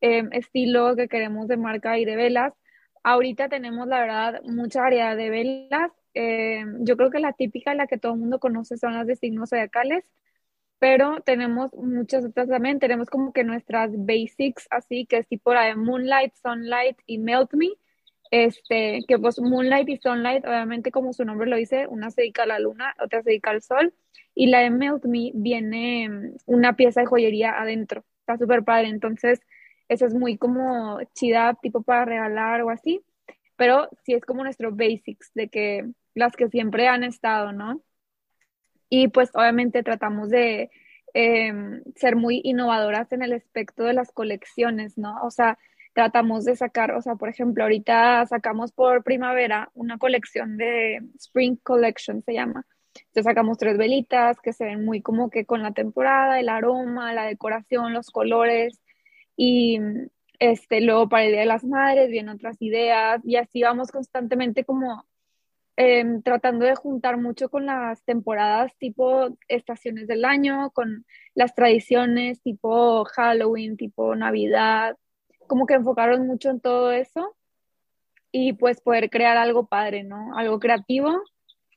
em, 0.00 0.30
estilo 0.32 0.96
que 0.96 1.08
queremos 1.08 1.48
de 1.48 1.56
marca 1.56 1.98
y 1.98 2.04
de 2.04 2.16
velas. 2.16 2.54
Ahorita 3.02 3.48
tenemos, 3.48 3.86
la 3.88 4.00
verdad, 4.00 4.42
mucha 4.44 4.80
variedad 4.82 5.16
de 5.16 5.30
velas. 5.30 5.92
Em, 6.14 6.84
yo 6.84 6.96
creo 6.96 7.10
que 7.10 7.20
la 7.20 7.32
típica, 7.34 7.74
la 7.74 7.86
que 7.86 7.98
todo 7.98 8.14
el 8.14 8.20
mundo 8.20 8.38
conoce, 8.40 8.78
son 8.78 8.94
las 8.94 9.06
de 9.06 9.16
signos 9.16 9.50
zodiacales 9.50 10.04
pero 10.84 11.22
tenemos 11.22 11.72
muchas 11.72 12.26
otras 12.26 12.46
también. 12.46 12.78
Tenemos 12.78 13.08
como 13.08 13.32
que 13.32 13.42
nuestras 13.42 13.90
basics, 13.96 14.66
así 14.68 15.06
que 15.06 15.16
es 15.16 15.26
tipo 15.26 15.54
la 15.54 15.62
de 15.62 15.76
Moonlight, 15.76 16.34
Sunlight 16.34 16.98
y 17.06 17.16
Melt 17.16 17.54
Me. 17.54 17.68
Este, 18.30 19.00
que 19.08 19.18
pues 19.18 19.40
Moonlight 19.40 19.88
y 19.88 19.96
Sunlight, 19.96 20.44
obviamente 20.44 20.90
como 20.90 21.14
su 21.14 21.24
nombre 21.24 21.48
lo 21.48 21.56
dice, 21.56 21.86
una 21.86 22.10
se 22.10 22.20
dedica 22.20 22.42
a 22.42 22.46
la 22.46 22.58
luna, 22.58 22.94
otra 23.02 23.22
se 23.22 23.30
dedica 23.30 23.50
al 23.50 23.62
sol, 23.62 23.94
y 24.34 24.48
la 24.48 24.58
de 24.58 24.68
Melt 24.68 25.06
Me 25.06 25.30
viene 25.32 26.06
mm, 26.10 26.36
una 26.44 26.76
pieza 26.76 27.00
de 27.00 27.06
joyería 27.06 27.58
adentro, 27.58 28.04
está 28.20 28.36
súper 28.36 28.62
padre, 28.62 28.88
entonces 28.88 29.40
eso 29.88 30.04
es 30.04 30.12
muy 30.12 30.36
como 30.36 31.00
chida, 31.14 31.54
tipo 31.62 31.82
para 31.82 32.04
regalar 32.04 32.60
o 32.60 32.68
así, 32.68 33.00
pero 33.56 33.88
sí 34.04 34.12
es 34.12 34.24
como 34.26 34.44
nuestro 34.44 34.70
basics, 34.70 35.32
de 35.32 35.48
que 35.48 35.86
las 36.14 36.36
que 36.36 36.50
siempre 36.50 36.88
han 36.88 37.04
estado, 37.04 37.52
¿no? 37.52 37.80
Y 38.96 39.08
pues 39.08 39.30
obviamente 39.34 39.82
tratamos 39.82 40.30
de 40.30 40.70
em, 41.14 41.82
ser 41.96 42.14
muy 42.14 42.40
innovadoras 42.44 43.10
en 43.10 43.22
el 43.22 43.32
aspecto 43.32 43.82
de 43.82 43.92
las 43.92 44.12
colecciones, 44.12 44.96
¿no? 44.96 45.20
O 45.24 45.32
sea, 45.32 45.58
tratamos 45.94 46.44
de 46.44 46.54
sacar, 46.54 46.92
o 46.92 47.02
sea, 47.02 47.16
por 47.16 47.28
ejemplo, 47.28 47.64
ahorita 47.64 48.24
sacamos 48.26 48.70
por 48.70 49.02
primavera 49.02 49.70
una 49.74 49.98
colección 49.98 50.56
de 50.56 51.00
Spring 51.18 51.56
Collection, 51.64 52.22
se 52.22 52.34
llama. 52.34 52.66
Entonces 52.94 53.24
sacamos 53.24 53.58
tres 53.58 53.76
velitas 53.78 54.40
que 54.40 54.52
se 54.52 54.64
ven 54.64 54.84
muy 54.84 55.02
como 55.02 55.28
que 55.28 55.44
con 55.44 55.60
la 55.62 55.72
temporada, 55.72 56.38
el 56.38 56.48
aroma, 56.48 57.12
la 57.14 57.24
decoración, 57.26 57.94
los 57.94 58.10
colores 58.10 58.80
y 59.36 59.80
este 60.38 60.80
luego 60.82 61.08
para 61.08 61.24
el 61.24 61.32
Día 61.32 61.40
de 61.40 61.46
las 61.46 61.64
Madres 61.64 62.10
vienen 62.10 62.36
otras 62.36 62.62
ideas 62.62 63.20
y 63.24 63.36
así 63.36 63.62
vamos 63.62 63.90
constantemente 63.90 64.64
como 64.64 65.04
Em, 65.76 66.22
tratando 66.22 66.64
de 66.64 66.76
juntar 66.76 67.16
mucho 67.16 67.48
con 67.48 67.66
las 67.66 68.04
temporadas 68.04 68.76
tipo 68.78 69.36
estaciones 69.48 70.06
del 70.06 70.24
año, 70.24 70.70
con 70.70 71.04
las 71.34 71.54
tradiciones 71.56 72.40
tipo 72.42 73.04
Halloween, 73.06 73.76
tipo 73.76 74.14
Navidad, 74.14 74.96
como 75.48 75.66
que 75.66 75.74
enfocaron 75.74 76.28
mucho 76.28 76.50
en 76.50 76.60
todo 76.60 76.92
eso 76.92 77.34
y 78.30 78.52
pues 78.52 78.80
poder 78.80 79.10
crear 79.10 79.36
algo 79.36 79.66
padre, 79.66 80.04
¿no? 80.04 80.36
Algo 80.36 80.60
creativo 80.60 81.22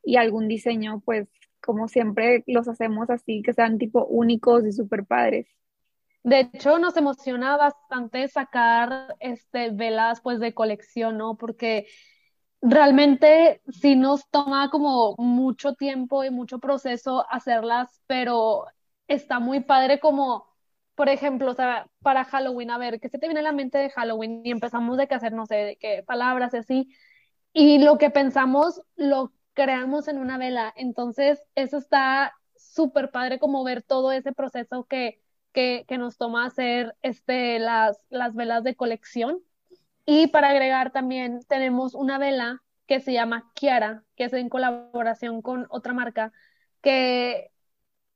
y 0.03 0.17
algún 0.17 0.47
diseño, 0.47 1.01
pues 1.03 1.27
como 1.59 1.87
siempre 1.87 2.43
los 2.45 2.67
hacemos 2.67 3.09
así, 3.09 3.41
que 3.41 3.53
sean 3.53 3.79
tipo 3.79 4.05
únicos 4.05 4.63
y 4.65 4.73
súper 4.73 5.05
padres. 5.05 5.47
De 6.23 6.41
hecho, 6.41 6.77
nos 6.77 6.95
emociona 6.97 7.57
bastante 7.57 8.27
sacar 8.27 9.15
este 9.19 9.71
velas 9.71 10.21
pues 10.21 10.39
de 10.39 10.53
colección, 10.53 11.17
¿no? 11.17 11.35
Porque 11.35 11.87
realmente 12.61 13.61
sí 13.69 13.95
nos 13.95 14.27
toma 14.29 14.69
como 14.69 15.15
mucho 15.17 15.73
tiempo 15.75 16.23
y 16.23 16.31
mucho 16.31 16.59
proceso 16.59 17.25
hacerlas, 17.29 18.01
pero 18.07 18.65
está 19.07 19.39
muy 19.39 19.61
padre 19.61 19.99
como, 19.99 20.47
por 20.95 21.09
ejemplo, 21.09 21.55
para 22.01 22.25
Halloween, 22.25 22.71
a 22.71 22.77
ver, 22.77 22.99
¿qué 22.99 23.09
se 23.09 23.19
te 23.19 23.27
viene 23.27 23.39
a 23.41 23.43
la 23.43 23.51
mente 23.51 23.77
de 23.77 23.89
Halloween? 23.91 24.41
Y 24.45 24.51
empezamos 24.51 24.97
de 24.97 25.07
que 25.07 25.15
hacer, 25.15 25.33
no 25.33 25.45
sé, 25.45 25.55
de 25.55 25.77
qué 25.77 26.03
palabras 26.05 26.53
y 26.53 26.57
así, 26.57 26.89
y 27.53 27.79
lo 27.79 27.97
que 27.97 28.09
pensamos 28.09 28.81
lo 28.95 29.33
creamos 29.53 30.07
en 30.07 30.17
una 30.19 30.37
vela, 30.37 30.73
entonces 30.75 31.43
eso 31.55 31.77
está 31.77 32.33
súper 32.55 33.11
padre 33.11 33.39
como 33.39 33.63
ver 33.63 33.83
todo 33.83 34.11
ese 34.11 34.33
proceso 34.33 34.85
que, 34.85 35.21
que, 35.53 35.85
que 35.87 35.97
nos 35.97 36.17
toma 36.17 36.45
hacer 36.45 36.95
este, 37.01 37.59
las, 37.59 38.05
las 38.09 38.35
velas 38.35 38.63
de 38.63 38.75
colección 38.75 39.41
y 40.09 40.27
para 40.27 40.49
agregar 40.49 40.91
también 40.91 41.41
tenemos 41.49 41.93
una 41.93 42.17
vela 42.17 42.63
que 42.87 43.01
se 43.01 43.11
llama 43.11 43.51
Kiara, 43.53 44.05
que 44.15 44.23
es 44.23 44.33
en 44.33 44.47
colaboración 44.47 45.41
con 45.41 45.67
otra 45.69 45.93
marca, 45.93 46.31
que 46.81 47.51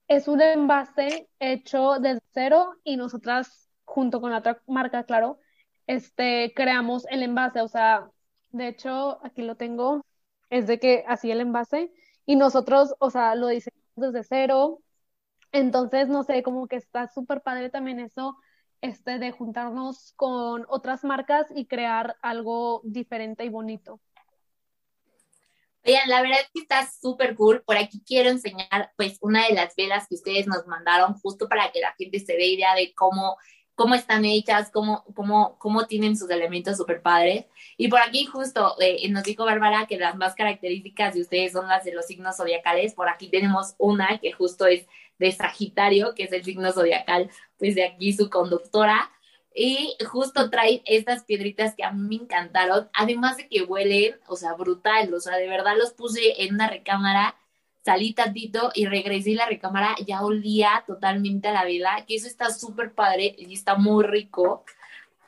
es 0.07 0.29
un 0.29 0.41
envase 0.41 1.29
hecho 1.39 1.99
desde 1.99 2.21
cero 2.33 2.75
y 2.85 2.95
nosotras, 2.95 3.69
junto 3.83 4.21
con 4.21 4.31
la 4.31 4.37
otra 4.37 4.61
marca, 4.67 5.03
claro, 5.03 5.39
este, 5.85 6.53
creamos 6.55 7.05
el 7.09 7.23
envase. 7.23 7.59
O 7.61 7.67
sea, 7.67 8.09
de 8.51 8.69
hecho, 8.69 9.19
aquí 9.25 9.41
lo 9.41 9.57
tengo, 9.57 10.05
es 10.49 10.67
de 10.67 10.79
que 10.79 11.03
así 11.09 11.29
el 11.29 11.41
envase 11.41 11.91
y 12.25 12.37
nosotros, 12.37 12.95
o 12.99 13.09
sea, 13.09 13.35
lo 13.35 13.47
diseñamos 13.47 13.83
desde 13.97 14.23
cero. 14.23 14.79
Entonces, 15.51 16.07
no 16.07 16.23
sé, 16.23 16.41
como 16.41 16.67
que 16.67 16.77
está 16.77 17.09
súper 17.09 17.41
padre 17.41 17.69
también 17.69 17.99
eso 17.99 18.37
este, 18.81 19.19
de 19.19 19.31
juntarnos 19.31 20.13
con 20.15 20.65
otras 20.67 21.03
marcas 21.03 21.47
y 21.55 21.65
crear 21.65 22.17
algo 22.21 22.81
diferente 22.83 23.45
y 23.45 23.49
bonito. 23.49 23.99
Oigan, 25.83 26.09
la 26.09 26.21
verdad 26.21 26.39
es 26.41 26.49
que 26.53 26.61
está 26.61 26.87
súper 26.87 27.35
cool. 27.35 27.63
Por 27.63 27.77
aquí 27.77 28.03
quiero 28.05 28.29
enseñar, 28.29 28.91
pues, 28.97 29.17
una 29.21 29.47
de 29.47 29.53
las 29.53 29.75
velas 29.75 30.07
que 30.07 30.15
ustedes 30.15 30.45
nos 30.45 30.67
mandaron, 30.67 31.15
justo 31.15 31.49
para 31.49 31.71
que 31.71 31.79
la 31.79 31.93
gente 31.97 32.19
se 32.19 32.33
dé 32.33 32.47
idea 32.47 32.75
de 32.75 32.93
cómo, 32.93 33.37
cómo 33.73 33.95
están 33.95 34.23
hechas, 34.25 34.69
cómo, 34.71 35.03
cómo, 35.15 35.57
cómo 35.57 35.87
tienen 35.87 36.15
sus 36.15 36.29
elementos 36.29 36.77
súper 36.77 37.01
padres. 37.01 37.45
Y 37.77 37.87
por 37.87 37.99
aquí, 37.99 38.25
justo, 38.25 38.75
eh, 38.79 39.09
nos 39.09 39.23
dijo 39.23 39.43
Bárbara 39.43 39.87
que 39.87 39.97
las 39.97 40.15
más 40.15 40.35
características 40.35 41.15
de 41.15 41.21
ustedes 41.21 41.53
son 41.53 41.67
las 41.67 41.83
de 41.83 41.93
los 41.93 42.05
signos 42.05 42.37
zodiacales. 42.37 42.93
Por 42.93 43.09
aquí 43.09 43.29
tenemos 43.29 43.73
una 43.79 44.19
que 44.19 44.33
justo 44.33 44.67
es 44.67 44.85
de 45.17 45.31
Sagitario, 45.31 46.13
que 46.15 46.23
es 46.23 46.33
el 46.33 46.43
signo 46.43 46.71
zodiacal, 46.73 47.29
pues 47.61 47.75
de 47.75 47.85
aquí 47.85 48.11
su 48.11 48.29
conductora. 48.31 49.11
Y 49.53 49.95
justo 50.09 50.49
trae 50.49 50.81
estas 50.85 51.23
piedritas 51.25 51.75
que 51.75 51.83
a 51.83 51.91
mí 51.91 52.17
me 52.17 52.23
encantaron, 52.23 52.89
además 52.93 53.37
de 53.37 53.47
que 53.47 53.61
huelen, 53.61 54.15
o 54.27 54.35
sea, 54.35 54.53
brutal, 54.53 55.13
o 55.13 55.19
sea, 55.19 55.37
de 55.37 55.47
verdad 55.47 55.75
los 55.77 55.91
puse 55.91 56.41
en 56.43 56.55
una 56.55 56.69
recámara, 56.69 57.35
salí 57.85 58.13
tantito 58.13 58.71
y 58.73 58.87
regresé 58.87 59.31
y 59.31 59.35
la 59.35 59.45
recámara 59.45 59.95
ya 60.07 60.23
olía 60.23 60.83
totalmente 60.87 61.49
a 61.49 61.53
la 61.53 61.65
vida, 61.65 62.03
que 62.07 62.15
eso 62.15 62.27
está 62.27 62.49
súper 62.49 62.93
padre 62.93 63.35
y 63.37 63.53
está 63.53 63.75
muy 63.75 64.05
rico. 64.05 64.65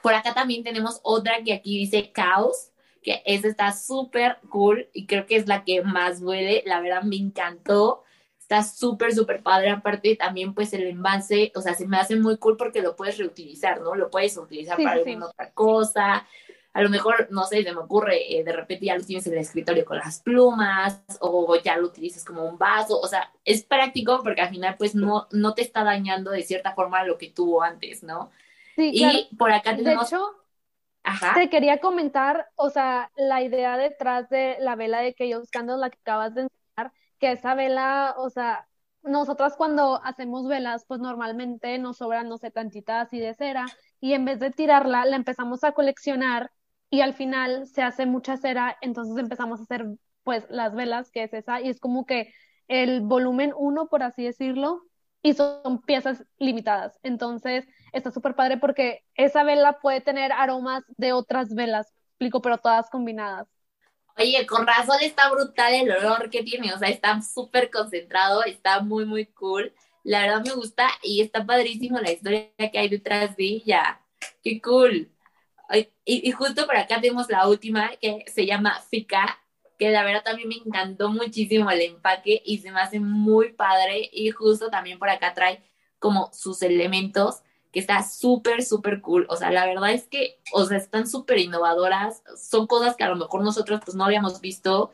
Por 0.02 0.16
acá 0.16 0.34
también 0.34 0.64
tenemos 0.64 1.02
otra 1.04 1.44
que 1.44 1.54
aquí 1.54 1.78
dice 1.78 2.12
Caos, 2.12 2.72
que 3.04 3.22
esa 3.26 3.48
está 3.48 3.74
súper 3.74 4.40
cool 4.50 4.90
y 4.94 5.06
creo 5.06 5.28
que 5.28 5.36
es 5.36 5.48
la 5.48 5.64
que 5.66 5.84
más 5.84 6.22
huele, 6.22 6.64
la 6.66 6.82
verdad 6.82 7.04
me 7.04 7.18
encantó 7.18 8.03
está 8.54 8.64
súper, 8.64 9.14
súper 9.14 9.42
padre. 9.42 9.72
Aparte, 9.72 10.16
también, 10.16 10.54
pues 10.54 10.74
el 10.74 10.84
envase, 10.88 11.52
o 11.56 11.62
sea, 11.62 11.74
se 11.74 11.88
me 11.88 11.98
hace 11.98 12.16
muy 12.16 12.38
cool 12.38 12.58
porque 12.58 12.82
lo 12.82 12.96
puedes 12.96 13.18
reutilizar, 13.18 13.82
¿no? 13.82 13.96
Lo 13.96 14.10
puedes 14.10 14.38
utilizar 14.38 14.78
para 14.78 14.94
alguna 14.94 15.28
otra 15.28 15.52
cosa. 15.52 16.28
a 16.74 16.82
lo 16.82 16.90
mejor, 16.90 17.28
no 17.30 17.46
sé, 17.46 17.64
se 17.64 17.72
me 17.72 17.80
ocurre, 17.82 18.36
eh, 18.36 18.44
de 18.44 18.52
repente 18.52 18.88
ya 18.88 18.98
lo 18.98 19.04
tienes 19.04 19.28
en 19.28 19.34
el 19.34 19.40
escritorio 19.40 19.86
con 19.86 19.98
las 19.98 20.22
plumas 20.22 21.04
o 21.20 21.56
ya 21.64 21.78
lo 21.78 21.86
utilizas 21.88 22.26
como 22.26 22.46
un 22.46 22.58
vaso, 22.58 23.00
o 23.00 23.08
sea, 23.08 23.32
es 23.46 23.64
práctico 23.64 24.22
porque 24.24 24.42
al 24.42 24.50
final 24.50 24.76
pues 24.78 24.96
no, 24.96 25.28
no 25.32 25.54
te 25.54 25.62
está 25.62 25.84
dañando 25.84 26.32
de 26.32 26.42
cierta 26.42 26.74
forma 26.74 27.04
lo 27.04 27.18
que 27.20 27.30
tuvo 27.30 27.62
antes, 27.62 28.02
¿no? 28.04 28.32
Sí, 28.76 28.92
y 28.94 29.36
por 29.36 29.52
acá 29.52 29.76
tenemos... 29.76 30.10
De 30.10 30.16
hecho, 30.16 30.26
te 31.36 31.50
quería 31.50 31.80
comentar, 31.80 32.48
o 32.56 32.70
sea, 32.70 33.12
la 33.18 33.44
idea 33.44 33.78
detrás 33.78 34.30
de 34.30 34.58
la 34.60 34.76
vela 34.76 35.02
de 35.02 35.14
que 35.14 35.30
yo 35.30 35.42
buscando 35.42 35.78
la 35.78 35.90
que 35.92 36.00
acabas 36.02 36.34
de 36.34 36.42
enseñar, 36.44 36.63
que 37.24 37.32
esa 37.32 37.56
vela, 37.56 38.16
o 38.18 38.30
sea, 38.30 38.68
nosotras 39.02 39.56
cuando 39.56 40.04
hacemos 40.04 40.46
velas, 40.46 40.84
pues 40.86 41.00
normalmente 41.00 41.80
nos 41.80 42.00
sobran, 42.00 42.28
no 42.28 42.38
sé, 42.38 42.52
tantitas 42.52 43.08
así 43.08 43.18
de 43.18 43.34
cera, 43.34 43.66
y 44.02 44.12
en 44.12 44.26
vez 44.26 44.42
de 44.42 44.52
tirarla, 44.52 45.06
la 45.06 45.16
empezamos 45.16 45.64
a 45.64 45.72
coleccionar 45.72 46.52
y 46.90 47.00
al 47.00 47.14
final 47.14 47.66
se 47.66 47.82
hace 47.82 48.06
mucha 48.06 48.36
cera, 48.36 48.76
entonces 48.82 49.18
empezamos 49.18 49.62
a 49.62 49.64
hacer 49.64 49.86
pues 50.24 50.46
las 50.50 50.76
velas, 50.76 51.12
que 51.12 51.24
es 51.24 51.34
esa, 51.34 51.62
y 51.62 51.70
es 51.70 51.80
como 51.80 52.06
que 52.06 52.34
el 52.68 53.00
volumen 53.00 53.54
uno, 53.56 53.88
por 53.88 54.04
así 54.04 54.26
decirlo, 54.26 54.82
y 55.22 55.34
son 55.34 55.82
piezas 55.86 56.26
limitadas. 56.40 57.00
Entonces 57.04 57.66
está 57.94 58.12
súper 58.12 58.36
padre 58.36 58.58
porque 58.58 59.06
esa 59.16 59.46
vela 59.46 59.80
puede 59.80 60.02
tener 60.02 60.34
aromas 60.34 60.84
de 60.98 61.14
otras 61.14 61.56
velas, 61.56 61.88
explico, 62.10 62.42
pero 62.42 62.58
todas 62.58 62.90
combinadas. 62.90 63.48
Oye, 64.18 64.46
con 64.46 64.68
razón 64.68 64.98
está 65.02 65.30
brutal 65.32 65.74
el 65.74 65.92
olor 65.92 66.30
que 66.30 66.44
tiene, 66.44 66.74
o 66.74 66.78
sea, 66.78 66.90
está 66.90 67.20
súper 67.22 67.72
concentrado, 67.72 68.44
está 68.44 68.80
muy, 68.82 69.06
muy 69.06 69.26
cool. 69.28 69.74
La 70.04 70.22
verdad 70.22 70.44
me 70.46 70.54
gusta 70.54 70.88
y 71.02 71.22
está 71.22 71.46
padrísimo 71.46 72.00
la 72.00 72.12
historia 72.12 72.52
que 72.58 72.80
hay 72.80 72.90
detrás 72.90 73.36
de 73.36 73.44
ella. 73.46 74.02
Qué 74.44 74.62
cool. 74.62 75.10
Y, 76.06 76.32
justo 76.32 76.66
por 76.66 76.78
acá 76.78 77.02
tenemos 77.02 77.30
la 77.30 77.48
última 77.48 77.92
que 78.02 78.26
se 78.28 78.46
llama 78.46 78.80
Fika, 78.90 79.40
que 79.80 79.90
la 79.92 80.04
verdad 80.04 80.24
también 80.24 80.50
me 80.50 80.56
encantó 80.56 81.10
muchísimo 81.10 81.70
el 81.72 81.82
empaque 81.82 82.42
y 82.46 82.60
se 82.60 82.72
me 82.72 82.80
hace 82.82 83.00
muy 83.00 83.54
padre. 83.54 84.10
Y 84.12 84.30
justo 84.32 84.70
también 84.70 85.00
por 85.00 85.10
acá 85.10 85.34
trae 85.34 85.64
como 86.00 86.30
sus 86.34 86.62
elementos, 86.62 87.42
que 87.74 87.80
está 87.80 88.04
súper, 88.04 88.64
súper 88.64 89.02
cool. 89.02 89.26
O 89.30 89.36
sea, 89.36 89.52
la 89.52 89.66
verdad 89.66 89.92
es 89.92 90.08
que, 90.08 90.40
o 90.54 90.64
sea, 90.64 90.78
están 90.78 91.08
súper 91.08 91.40
innovadoras. 91.40 92.24
Son 92.38 92.68
cosas 92.68 92.96
que 92.96 93.04
a 93.04 93.10
lo 93.10 93.16
mejor 93.16 93.44
nosotros 93.44 93.82
pues 93.84 93.96
no 93.98 94.06
habíamos 94.06 94.40
visto, 94.42 94.92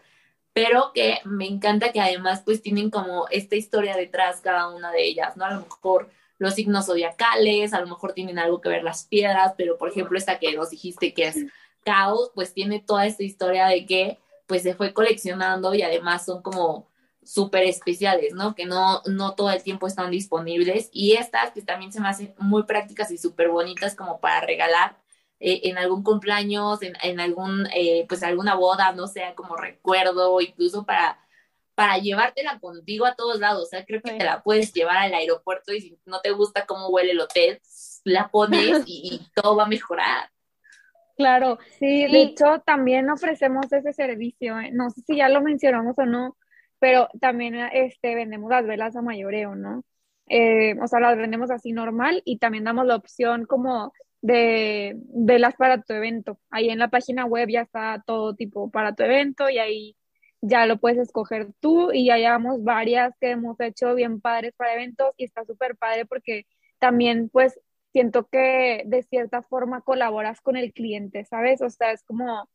pero 0.54 0.92
que 0.94 1.20
me 1.26 1.46
encanta 1.46 1.92
que 1.92 2.00
además 2.00 2.42
pues 2.46 2.62
tienen 2.62 2.90
como 2.90 3.28
esta 3.30 3.58
historia 3.58 3.98
detrás 3.98 4.40
cada 4.42 4.70
una 4.70 4.92
de 4.92 5.04
ellas, 5.04 5.36
¿no? 5.36 5.44
A 5.46 5.54
lo 5.54 5.62
mejor 5.62 6.10
los 6.38 6.56
signos 6.56 6.86
zodiacales, 6.86 7.74
a 7.74 7.82
lo 7.82 7.88
mejor 7.88 8.14
tienen 8.14 8.40
algo 8.40 8.62
que 8.62 8.70
ver 8.70 8.84
las 8.84 9.06
piedras, 9.06 9.54
pero 9.58 9.78
por 9.78 9.90
ejemplo 9.90 10.18
esta 10.18 10.40
que 10.40 10.56
nos 10.56 10.70
dijiste 10.70 11.14
que 11.14 11.28
es 11.28 11.38
caos, 11.84 12.32
pues 12.34 12.54
tiene 12.54 12.80
toda 12.80 13.06
esta 13.06 13.24
historia 13.24 13.68
de 13.68 13.86
que 13.86 14.20
pues 14.48 14.64
se 14.64 14.74
fue 14.74 14.94
coleccionando 14.94 15.76
y 15.76 15.82
además 15.82 16.26
son 16.26 16.42
como 16.42 16.88
súper 17.30 17.64
especiales, 17.64 18.34
¿no? 18.34 18.56
Que 18.56 18.66
no, 18.66 19.02
no 19.06 19.36
todo 19.36 19.52
el 19.52 19.62
tiempo 19.64 19.88
están 19.88 20.12
disponibles 20.12 20.90
y 20.92 21.14
estas 21.14 21.52
que 21.52 21.62
también 21.62 21.92
se 21.92 22.02
me 22.02 22.10
hacen 22.10 22.34
muy 22.38 22.64
prácticas 22.64 23.12
y 23.12 23.18
súper 23.18 23.50
bonitas 23.50 23.96
como 23.96 24.20
para 24.20 24.42
regalar 24.42 24.98
eh, 25.40 25.62
en 25.66 25.78
algún 25.78 26.04
cumpleaños, 26.04 26.82
en, 26.82 26.94
en 27.04 27.20
algún, 27.20 27.68
eh, 27.74 28.06
pues 28.10 28.24
alguna 28.24 28.56
boda, 28.56 28.92
no 28.94 29.08
sea 29.08 29.36
como 29.36 29.56
recuerdo, 29.56 30.42
incluso 30.42 30.86
para 30.86 31.20
para 31.80 31.98
llevártela 31.98 32.60
contigo 32.60 33.06
a 33.06 33.16
todos 33.16 33.40
lados. 33.40 33.64
O 33.64 33.66
sea, 33.66 33.86
creo 33.86 34.02
que 34.02 34.12
te 34.12 34.26
la 34.26 34.44
puedes 34.44 34.74
llevar 34.74 34.98
al 34.98 35.14
aeropuerto 35.14 35.72
y 35.72 35.80
si 35.80 35.98
no 36.06 36.20
te 36.20 36.32
gusta 36.32 36.66
cómo 36.66 36.90
huele 36.90 37.12
el 37.12 37.22
hotel, 37.22 37.62
la 38.04 38.28
pones 38.28 38.84
y, 38.86 39.22
todo 39.34 39.56
va 39.56 39.64
a 39.64 39.68
mejorar. 39.68 40.30
Claro, 41.16 41.58
sí, 41.80 42.06
de 42.12 42.22
hecho 42.22 42.62
también 42.66 43.10
ofrecemos 43.10 43.72
ese 43.72 43.94
servicio. 43.94 44.60
¿eh? 44.60 44.72
No 44.74 44.90
sé 44.90 45.04
si 45.08 45.16
ya 45.16 45.30
lo 45.30 45.42
mencionamos 45.42 45.98
o 45.98 46.06
no, 46.06 46.36
pero 46.80 47.10
también 47.20 47.56
este, 47.56 48.16
vendemos 48.16 48.50
las 48.50 48.66
velas 48.66 48.96
a 48.96 49.02
mayoreo, 49.02 49.56
¿no? 49.56 49.84
Eh, 50.28 50.76
o 50.82 50.88
sea, 50.88 51.00
las 51.00 51.18
vendemos 51.18 51.52
así 51.52 51.72
normal 51.74 52.22
y 52.26 52.38
también 52.38 52.64
damos 52.64 52.86
la 52.86 52.96
opción 52.96 53.46
como 53.46 53.94
de 54.22 54.96
velas 54.98 55.56
para 55.56 55.82
tu 55.82 55.94
evento. 55.94 56.40
Ahí 56.52 56.70
en 56.70 56.80
la 56.80 56.90
página 56.90 57.26
web 57.26 57.50
ya 57.50 57.62
está 57.62 58.04
todo 58.06 58.36
tipo 58.36 58.70
para 58.72 58.94
tu 58.96 59.04
evento 59.04 59.50
y 59.50 59.58
ahí 59.60 59.98
ya 60.42 60.66
lo 60.66 60.78
puedes 60.80 61.00
escoger 61.00 61.50
tú 61.60 61.92
y 61.92 62.06
ya 62.08 62.18
llevamos 62.18 62.64
varias 62.64 63.14
que 63.20 63.32
hemos 63.32 63.60
hecho 63.60 63.96
bien 63.96 64.22
padres 64.22 64.54
para 64.56 64.74
eventos 64.74 65.14
y 65.18 65.26
está 65.26 65.46
súper 65.46 65.76
padre 65.78 66.06
porque 66.06 66.46
también 66.80 67.30
pues 67.30 67.60
siento 67.92 68.28
que 68.28 68.84
de 68.86 69.04
cierta 69.04 69.42
forma 69.42 69.82
colaboras 69.82 70.42
con 70.42 70.56
el 70.58 70.74
cliente, 70.74 71.26
¿sabes? 71.26 71.62
O 71.62 71.70
sea, 71.70 71.92
es 71.92 72.04
como, 72.04 72.50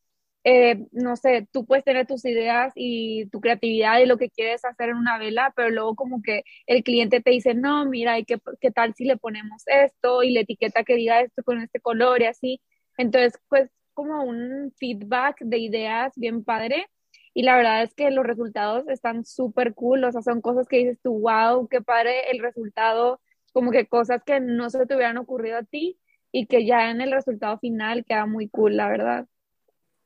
eh, 0.45 0.85
no 0.91 1.15
sé, 1.17 1.47
tú 1.51 1.65
puedes 1.65 1.83
tener 1.83 2.05
tus 2.07 2.23
ideas 2.25 2.71
y 2.75 3.27
tu 3.31 3.41
creatividad 3.41 3.99
y 3.99 4.05
lo 4.05 4.17
que 4.17 4.29
quieres 4.29 4.63
hacer 4.63 4.89
en 4.89 4.97
una 4.97 5.17
vela, 5.17 5.51
pero 5.55 5.71
luego 5.71 5.95
como 5.95 6.21
que 6.21 6.43
el 6.67 6.83
cliente 6.83 7.19
te 7.21 7.31
dice, 7.31 7.55
no, 7.55 7.85
mira, 7.85 8.19
¿y 8.19 8.25
qué, 8.25 8.37
qué 8.61 8.71
tal 8.71 8.93
si 8.95 9.05
le 9.05 9.17
ponemos 9.17 9.63
esto 9.67 10.21
y 10.23 10.31
la 10.33 10.41
etiqueta 10.41 10.83
que 10.83 10.95
diga 10.95 11.21
esto 11.21 11.43
con 11.43 11.61
este 11.61 11.79
color 11.79 12.21
y 12.21 12.25
así? 12.25 12.61
Entonces, 12.97 13.39
pues 13.49 13.71
como 13.95 14.23
un 14.23 14.71
feedback 14.77 15.37
de 15.41 15.57
ideas 15.57 16.13
bien 16.15 16.43
padre 16.43 16.87
y 17.33 17.43
la 17.43 17.57
verdad 17.57 17.83
es 17.83 17.95
que 17.95 18.11
los 18.11 18.25
resultados 18.25 18.87
están 18.87 19.25
súper 19.25 19.73
cool, 19.73 20.03
o 20.03 20.11
sea, 20.11 20.21
son 20.21 20.41
cosas 20.41 20.67
que 20.67 20.77
dices 20.77 20.99
tú, 21.03 21.19
wow, 21.21 21.67
qué 21.67 21.81
padre 21.81 22.29
el 22.31 22.39
resultado, 22.39 23.19
como 23.51 23.71
que 23.71 23.87
cosas 23.87 24.23
que 24.23 24.39
no 24.39 24.69
se 24.69 24.85
te 24.85 24.95
hubieran 24.95 25.17
ocurrido 25.17 25.57
a 25.57 25.63
ti 25.63 25.99
y 26.31 26.45
que 26.47 26.65
ya 26.65 26.91
en 26.91 27.01
el 27.01 27.11
resultado 27.11 27.57
final 27.59 28.05
queda 28.05 28.25
muy 28.27 28.47
cool, 28.49 28.77
la 28.77 28.89
verdad. 28.89 29.27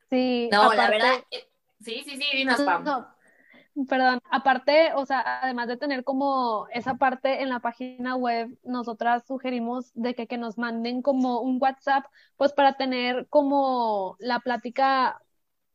Sí, 0.09 0.49
no, 0.51 0.73
la 0.73 0.89
verdad, 0.89 1.13
eh, 1.31 1.47
sí, 1.81 2.01
sí, 2.03 2.17
sí, 2.17 2.37
dinos, 2.37 2.61
Pam. 2.61 2.83
perdón, 3.87 4.19
aparte, 4.31 4.91
o 4.95 5.05
sea, 5.05 5.41
además 5.41 5.67
de 5.67 5.77
tener 5.77 6.03
como 6.03 6.67
esa 6.73 6.95
parte 6.95 7.41
en 7.41 7.49
la 7.49 7.59
página 7.59 8.15
web, 8.15 8.49
nosotras 8.63 9.25
sugerimos 9.27 9.91
de 9.93 10.15
que, 10.15 10.27
que 10.27 10.37
nos 10.37 10.57
manden 10.57 11.01
como 11.01 11.41
un 11.41 11.57
WhatsApp, 11.61 12.05
pues 12.37 12.53
para 12.53 12.73
tener 12.73 13.27
como 13.29 14.15
la 14.19 14.39
plática 14.39 15.21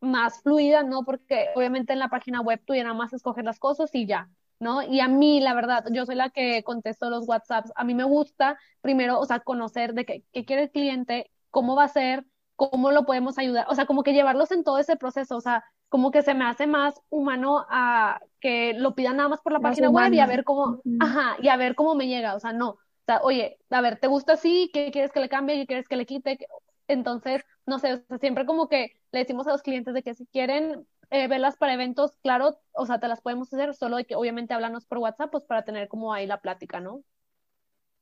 más 0.01 0.43
fluida, 0.43 0.83
¿no? 0.83 1.05
Porque 1.05 1.49
obviamente 1.55 1.93
en 1.93 1.99
la 1.99 2.09
página 2.09 2.41
web 2.41 2.61
tú 2.65 2.75
ya 2.75 2.83
nada 2.83 2.95
más 2.95 3.13
escoger 3.13 3.45
las 3.45 3.59
cosas 3.59 3.91
y 3.95 4.07
ya, 4.07 4.31
¿no? 4.59 4.83
Y 4.83 5.01
a 5.01 5.09
mí, 5.09 5.41
la 5.41 5.55
verdad, 5.55 5.85
yo 5.91 6.07
soy 6.07 6.15
la 6.17 6.31
que 6.31 6.63
contesto 6.63 7.11
los 7.11 7.27
WhatsApps. 7.29 7.73
A 7.77 7.85
mí 7.85 7.95
me 7.95 8.05
gusta 8.05 8.59
primero, 8.81 9.19
o 9.19 9.25
sea, 9.27 9.41
conocer 9.41 9.95
de 9.95 10.05
qué, 10.05 10.25
qué 10.33 10.45
quiere 10.45 10.65
el 10.65 10.71
cliente, 10.71 11.31
cómo 11.51 11.75
va 11.77 11.85
a 11.85 11.89
ser, 11.89 12.27
cómo 12.57 12.91
lo 12.91 13.05
podemos 13.05 13.39
ayudar, 13.39 13.67
o 13.69 13.75
sea, 13.75 13.87
como 13.87 14.03
que 14.03 14.13
llevarlos 14.13 14.51
en 14.51 14.65
todo 14.65 14.79
ese 14.79 14.97
proceso, 14.97 15.37
o 15.37 15.41
sea, 15.41 15.65
como 15.89 16.11
que 16.11 16.23
se 16.23 16.35
me 16.35 16.45
hace 16.45 16.67
más 16.67 17.01
humano 17.09 17.67
a 17.69 18.21
que 18.41 18.75
lo 18.75 18.95
pidan 18.95 19.17
nada 19.17 19.29
más 19.29 19.41
por 19.41 19.53
la 19.53 19.61
página 19.61 19.91
web 19.91 20.13
y 20.13 20.21
a 20.21 20.27
ver 20.27 20.45
cómo, 20.45 20.81
ajá, 20.99 21.37
y 21.41 21.49
a 21.49 21.57
ver 21.57 21.75
cómo 21.75 21.95
me 21.95 22.09
llega, 22.09 22.35
o 22.35 22.41
sea, 22.41 22.53
no. 22.53 22.71
O 22.71 23.07
sea, 23.07 23.21
oye, 23.23 23.59
a 23.71 23.81
ver, 23.81 23.99
¿te 23.99 24.07
gusta 24.07 24.33
así? 24.33 24.71
¿Qué 24.73 24.91
quieres 24.91 25.13
que 25.13 25.21
le 25.21 25.29
cambie? 25.29 25.57
¿Qué 25.57 25.67
quieres 25.67 25.89
que 25.89 25.97
le 25.97 26.07
quite? 26.07 26.39
Entonces, 26.89 27.45
no 27.67 27.79
sé, 27.79 28.03
siempre 28.21 28.47
como 28.47 28.69
que 28.69 28.99
le 29.13 29.19
decimos 29.21 29.47
a 29.47 29.53
los 29.53 29.63
clientes 29.63 29.95
de 29.95 30.03
que 30.03 30.15
si 30.15 30.27
quieren 30.27 30.87
eh, 31.11 31.29
verlas 31.29 31.57
para 31.57 31.75
eventos, 31.75 32.17
claro, 32.23 32.59
o 32.73 32.87
sea, 32.87 32.99
te 32.99 33.09
las 33.09 33.21
podemos 33.21 33.53
hacer, 33.53 33.75
solo 33.75 33.97
de 33.97 34.05
que 34.05 34.17
obviamente 34.17 34.55
hablarnos 34.55 34.87
por 34.87 34.99
WhatsApp, 34.99 35.31
pues 35.31 35.45
para 35.45 35.65
tener 35.65 35.89
como 35.89 36.13
ahí 36.13 36.27
la 36.27 36.41
plática, 36.41 36.81
¿no? 36.81 37.03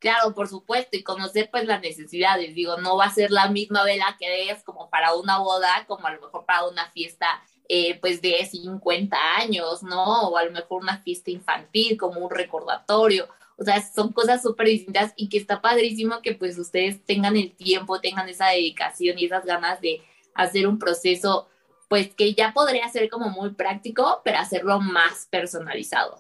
Claro, 0.03 0.35
por 0.35 0.49
supuesto, 0.49 0.97
y 0.97 1.05
conocer 1.05 1.49
pues 1.49 1.65
las 1.65 1.81
necesidades, 1.81 2.57
digo, 2.57 2.77
no 2.77 2.97
va 2.97 3.05
a 3.05 3.15
ser 3.15 3.31
la 3.31 3.49
misma 3.49 3.85
vela 3.85 4.17
que 4.19 4.51
es 4.51 4.65
como 4.65 4.91
para 4.91 5.15
una 5.15 5.39
boda, 5.39 5.85
como 5.87 6.09
a 6.09 6.13
lo 6.13 6.21
mejor 6.21 6.45
para 6.45 6.67
una 6.67 6.91
fiesta 6.91 7.41
eh, 7.69 8.01
pues 8.01 8.21
de 8.21 8.45
50 8.45 9.17
años, 9.37 9.85
¿no? 9.85 10.23
O 10.29 10.37
a 10.37 10.43
lo 10.43 10.51
mejor 10.51 10.83
una 10.83 10.99
fiesta 10.99 11.31
infantil, 11.31 11.97
como 11.97 12.19
un 12.19 12.31
recordatorio. 12.31 13.29
O 13.57 13.63
sea, 13.63 13.81
son 13.81 14.13
cosas 14.13 14.43
súper 14.43 14.67
distintas 14.67 15.13
y 15.15 15.29
que 15.29 15.39
está 15.39 15.61
padrísimo 15.63 16.21
que 16.21 16.35
pues 16.35 16.59
ustedes 16.59 17.05
tengan 17.05 17.37
el 17.37 17.55
tiempo, 17.55 18.01
tengan 18.01 18.29
esa 18.29 18.49
dedicación 18.49 19.21
y 19.21 19.27
esas 19.27 19.45
ganas 19.45 19.81
de 19.81 20.03
hacer 20.35 20.67
un 20.67 20.81
proceso 20.81 21.47
pues 21.89 22.13
que 22.13 22.35
ya 22.35 22.53
podría 22.53 22.89
ser 22.89 23.09
como 23.09 23.29
muy 23.29 23.51
práctico, 23.51 24.21
pero 24.25 24.39
hacerlo 24.39 24.81
más 24.81 25.29
personalizado. 25.31 26.19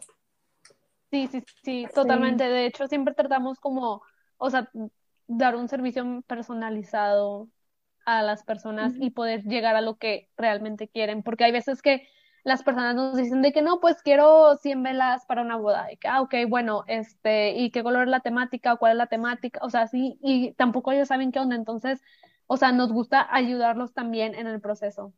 Sí, 1.13 1.29
sí, 1.31 1.45
sí, 1.63 1.87
totalmente. 1.95 2.45
De 2.45 2.65
hecho, 2.65 2.89
siempre 2.89 3.13
tratamos 3.13 3.61
como, 3.61 4.03
o 4.39 4.49
sea, 4.49 4.71
dar 5.27 5.57
un 5.57 5.69
servicio 5.69 6.23
personalizado 6.27 7.49
a 8.07 8.23
las 8.23 8.43
personas 8.45 8.95
y 8.99 9.11
poder 9.11 9.45
llegar 9.45 9.77
a 9.77 9.83
lo 9.83 9.99
que 9.99 10.31
realmente 10.39 10.89
quieren, 10.89 11.23
porque 11.23 11.45
hay 11.45 11.53
veces 11.53 11.83
que 11.83 12.09
las 12.45 12.63
personas 12.63 12.97
nos 12.97 13.15
dicen 13.15 13.43
de 13.43 13.53
que 13.53 13.61
no, 13.61 13.79
pues 13.79 14.03
quiero 14.03 14.57
100 14.57 14.83
velas 14.83 15.27
para 15.27 15.43
una 15.43 15.57
boda, 15.57 15.93
y 15.93 15.99
que, 15.99 16.09
ah, 16.09 16.23
ok, 16.23 16.35
bueno, 16.49 16.83
este, 16.87 17.53
¿y 17.59 17.71
qué 17.71 17.83
color 17.83 18.05
es 18.05 18.09
la 18.09 18.21
temática? 18.21 18.77
¿Cuál 18.77 18.93
es 18.93 18.99
la 18.99 19.07
temática? 19.07 19.61
O 19.63 19.69
sea, 19.69 19.87
sí, 19.89 20.19
y 20.23 20.53
tampoco 20.55 20.93
ellos 20.93 21.09
saben 21.09 21.31
qué 21.31 21.41
onda, 21.41 21.57
entonces, 21.57 22.01
o 22.47 22.57
sea, 22.57 22.73
nos 22.73 22.91
gusta 22.91 23.29
ayudarlos 23.31 23.93
también 23.93 24.35
en 24.35 24.47
el 24.47 24.63
proceso. 24.63 25.13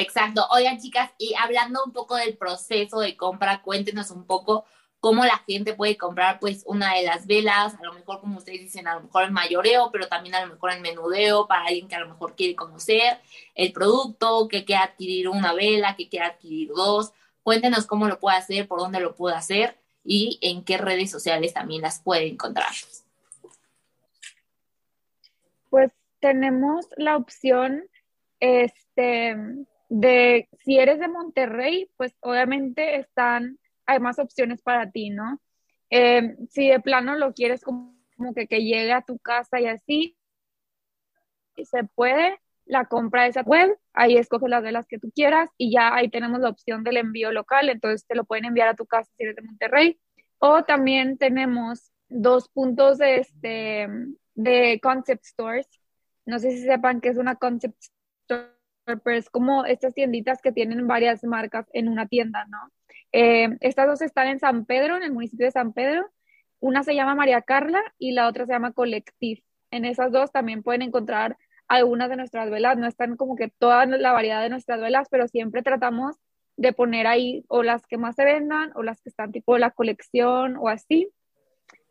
Exacto. 0.00 0.46
Oigan, 0.50 0.78
chicas, 0.78 1.10
y 1.18 1.34
hablando 1.34 1.82
un 1.84 1.92
poco 1.92 2.16
del 2.16 2.36
proceso 2.36 3.00
de 3.00 3.16
compra, 3.16 3.62
cuéntenos 3.62 4.10
un 4.10 4.26
poco 4.26 4.64
cómo 5.00 5.24
la 5.24 5.38
gente 5.46 5.74
puede 5.74 5.96
comprar 5.96 6.40
pues 6.40 6.64
una 6.66 6.94
de 6.94 7.04
las 7.04 7.26
velas, 7.26 7.74
a 7.74 7.82
lo 7.82 7.92
mejor 7.92 8.20
como 8.20 8.38
ustedes 8.38 8.60
dicen, 8.60 8.88
a 8.88 8.96
lo 8.96 9.02
mejor 9.02 9.24
en 9.24 9.32
mayoreo, 9.32 9.90
pero 9.92 10.08
también 10.08 10.34
a 10.34 10.44
lo 10.44 10.52
mejor 10.52 10.72
en 10.72 10.82
menudeo 10.82 11.46
para 11.46 11.66
alguien 11.66 11.88
que 11.88 11.94
a 11.94 12.00
lo 12.00 12.08
mejor 12.08 12.34
quiere 12.34 12.56
conocer 12.56 13.20
el 13.54 13.72
producto, 13.72 14.48
que 14.48 14.64
quiere 14.64 14.82
adquirir 14.82 15.28
una 15.28 15.52
vela, 15.52 15.96
que 15.96 16.08
quiere 16.08 16.26
adquirir 16.26 16.70
dos. 16.74 17.12
Cuéntenos 17.42 17.86
cómo 17.86 18.08
lo 18.08 18.18
puede 18.18 18.36
hacer, 18.36 18.66
por 18.66 18.80
dónde 18.80 19.00
lo 19.00 19.14
puede 19.14 19.36
hacer 19.36 19.78
y 20.02 20.38
en 20.42 20.64
qué 20.64 20.76
redes 20.76 21.10
sociales 21.10 21.54
también 21.54 21.82
las 21.82 22.00
puede 22.00 22.26
encontrar. 22.26 22.72
Pues 25.70 25.92
tenemos 26.20 26.86
la 26.96 27.16
opción 27.16 27.84
este, 28.40 29.36
de, 29.88 30.48
si 30.64 30.78
eres 30.78 30.98
de 30.98 31.08
Monterrey, 31.08 31.90
pues 31.96 32.14
obviamente 32.20 32.96
están, 32.96 33.58
hay 33.86 34.00
más 34.00 34.18
opciones 34.18 34.62
para 34.62 34.90
ti, 34.90 35.10
¿no? 35.10 35.40
Eh, 35.90 36.36
si 36.50 36.68
de 36.68 36.80
plano 36.80 37.16
lo 37.16 37.32
quieres 37.32 37.62
como, 37.62 37.94
que, 38.34 38.46
que 38.46 38.64
llegue 38.64 38.92
a 38.92 39.02
tu 39.02 39.18
casa 39.18 39.60
y 39.60 39.66
así, 39.66 40.16
se 41.56 41.84
puede, 41.84 42.38
la 42.64 42.86
compra 42.86 43.22
de 43.22 43.28
esa 43.28 43.42
web, 43.42 43.78
ahí 43.92 44.16
escoges 44.16 44.50
las 44.50 44.62
velas 44.62 44.86
que 44.86 44.98
tú 44.98 45.10
quieras 45.14 45.50
y 45.56 45.72
ya 45.72 45.94
ahí 45.94 46.08
tenemos 46.10 46.40
la 46.40 46.50
opción 46.50 46.82
del 46.84 46.96
envío 46.96 47.30
local, 47.32 47.68
entonces 47.68 48.06
te 48.06 48.16
lo 48.16 48.24
pueden 48.24 48.44
enviar 48.44 48.68
a 48.68 48.74
tu 48.74 48.86
casa 48.86 49.10
si 49.16 49.22
eres 49.22 49.36
de 49.36 49.42
Monterrey. 49.42 50.00
O 50.38 50.64
también 50.64 51.16
tenemos 51.16 51.92
dos 52.08 52.48
puntos 52.48 52.98
de, 52.98 53.16
este, 53.16 53.88
de 54.34 54.80
concept 54.82 55.24
stores. 55.24 55.66
No 56.26 56.38
sé 56.38 56.50
si 56.50 56.62
sepan 56.62 57.00
que 57.00 57.08
es 57.08 57.16
una 57.16 57.36
concept 57.36 57.76
store, 57.80 58.55
es 59.06 59.30
como 59.30 59.64
estas 59.64 59.94
tienditas 59.94 60.40
que 60.42 60.52
tienen 60.52 60.86
varias 60.86 61.24
marcas 61.24 61.66
en 61.72 61.88
una 61.88 62.06
tienda, 62.06 62.44
¿no? 62.46 62.58
Eh, 63.12 63.56
estas 63.60 63.86
dos 63.86 64.02
están 64.02 64.28
en 64.28 64.38
San 64.38 64.64
Pedro, 64.64 64.96
en 64.96 65.02
el 65.02 65.12
municipio 65.12 65.46
de 65.46 65.52
San 65.52 65.72
Pedro. 65.72 66.10
Una 66.60 66.82
se 66.82 66.94
llama 66.94 67.14
María 67.14 67.42
Carla 67.42 67.82
y 67.98 68.12
la 68.12 68.28
otra 68.28 68.46
se 68.46 68.52
llama 68.52 68.72
Collective. 68.72 69.42
En 69.70 69.84
esas 69.84 70.12
dos 70.12 70.32
también 70.32 70.62
pueden 70.62 70.82
encontrar 70.82 71.36
algunas 71.68 72.08
de 72.08 72.16
nuestras 72.16 72.48
velas, 72.50 72.78
no 72.78 72.86
están 72.86 73.16
como 73.16 73.34
que 73.34 73.48
toda 73.48 73.86
la 73.86 74.12
variedad 74.12 74.40
de 74.40 74.50
nuestras 74.50 74.80
velas, 74.80 75.08
pero 75.10 75.26
siempre 75.26 75.62
tratamos 75.62 76.16
de 76.56 76.72
poner 76.72 77.06
ahí 77.06 77.44
o 77.48 77.62
las 77.62 77.86
que 77.86 77.98
más 77.98 78.14
se 78.14 78.24
vendan 78.24 78.70
o 78.76 78.82
las 78.82 79.00
que 79.02 79.08
están 79.08 79.32
tipo 79.32 79.58
la 79.58 79.72
colección 79.72 80.56
o 80.56 80.68
así. 80.68 81.10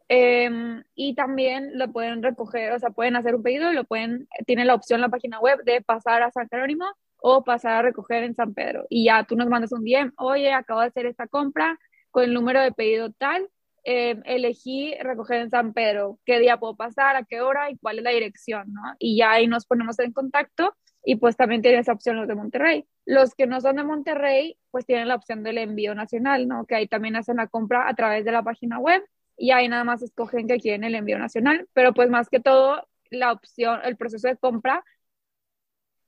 Em, 0.07 0.83
y 0.93 1.15
también 1.15 1.71
lo 1.77 1.91
pueden 1.91 2.21
recoger, 2.21 2.71
o 2.73 2.79
sea, 2.79 2.91
pueden 2.91 3.15
hacer 3.15 3.35
un 3.35 3.43
pedido 3.43 3.71
y 3.71 3.75
lo 3.75 3.85
pueden, 3.85 4.27
tienen 4.45 4.67
la 4.67 4.75
opción 4.75 4.97
en 4.97 5.01
la 5.01 5.09
página 5.09 5.39
web 5.39 5.63
de 5.63 5.81
pasar 5.81 6.21
a 6.21 6.31
San 6.31 6.47
Jerónimo 6.49 6.85
o 7.17 7.43
pasar 7.43 7.73
a 7.73 7.81
recoger 7.81 8.23
en 8.23 8.35
San 8.35 8.53
Pedro. 8.53 8.85
Y 8.89 9.05
ya 9.05 9.23
tú 9.23 9.35
nos 9.35 9.47
mandas 9.47 9.71
un 9.71 9.83
DM, 9.83 10.11
oye, 10.17 10.53
acabo 10.53 10.81
de 10.81 10.87
hacer 10.87 11.07
esta 11.07 11.27
compra 11.27 11.79
con 12.11 12.23
el 12.23 12.33
número 12.33 12.61
de 12.61 12.71
pedido 12.71 13.11
tal 13.13 13.49
eh, 13.87 14.19
elegí 14.25 14.95
recoger 14.99 15.41
en 15.41 15.51
San 15.51 15.71
Pedro, 15.71 16.19
qué 16.25 16.39
día 16.39 16.57
puedo 16.57 16.75
pasar, 16.75 17.15
a 17.15 17.23
qué 17.23 17.41
hora 17.41 17.69
y 17.69 17.77
cuál 17.77 17.99
es 17.99 18.03
la 18.03 18.09
dirección, 18.09 18.73
¿no? 18.73 18.81
Y 18.97 19.17
ya 19.17 19.31
ahí 19.33 19.45
nos 19.45 19.67
ponemos 19.67 19.99
en 19.99 20.11
contacto 20.11 20.75
y 21.03 21.17
pues 21.17 21.37
también 21.37 21.61
tienen 21.61 21.81
esa 21.81 21.93
opción 21.93 22.15
los 22.15 22.27
de 22.27 22.33
Monterrey. 22.33 22.87
Los 23.05 23.35
que 23.35 23.45
no 23.45 23.61
son 23.61 23.75
de 23.75 23.83
Monterrey, 23.83 24.57
pues 24.71 24.87
tienen 24.87 25.07
la 25.07 25.13
opción 25.13 25.43
del 25.43 25.59
envío 25.59 25.93
nacional, 25.93 26.47
¿no? 26.47 26.65
Que 26.65 26.73
ahí 26.73 26.87
también 26.87 27.15
hacen 27.15 27.37
la 27.37 27.45
compra 27.45 27.87
a 27.87 27.93
través 27.93 28.25
de 28.25 28.31
la 28.31 28.41
página 28.41 28.79
web 28.79 29.03
y 29.37 29.51
ahí 29.51 29.67
nada 29.67 29.83
más 29.83 30.01
escogen 30.01 30.47
que 30.47 30.57
quieren 30.59 30.83
el 30.83 30.95
envío 30.95 31.19
nacional, 31.19 31.67
pero 31.73 31.93
pues 31.93 32.09
más 32.09 32.29
que 32.29 32.39
todo 32.39 32.87
la 33.09 33.31
opción, 33.31 33.79
el 33.83 33.97
proceso 33.97 34.27
de 34.27 34.37
compra 34.37 34.83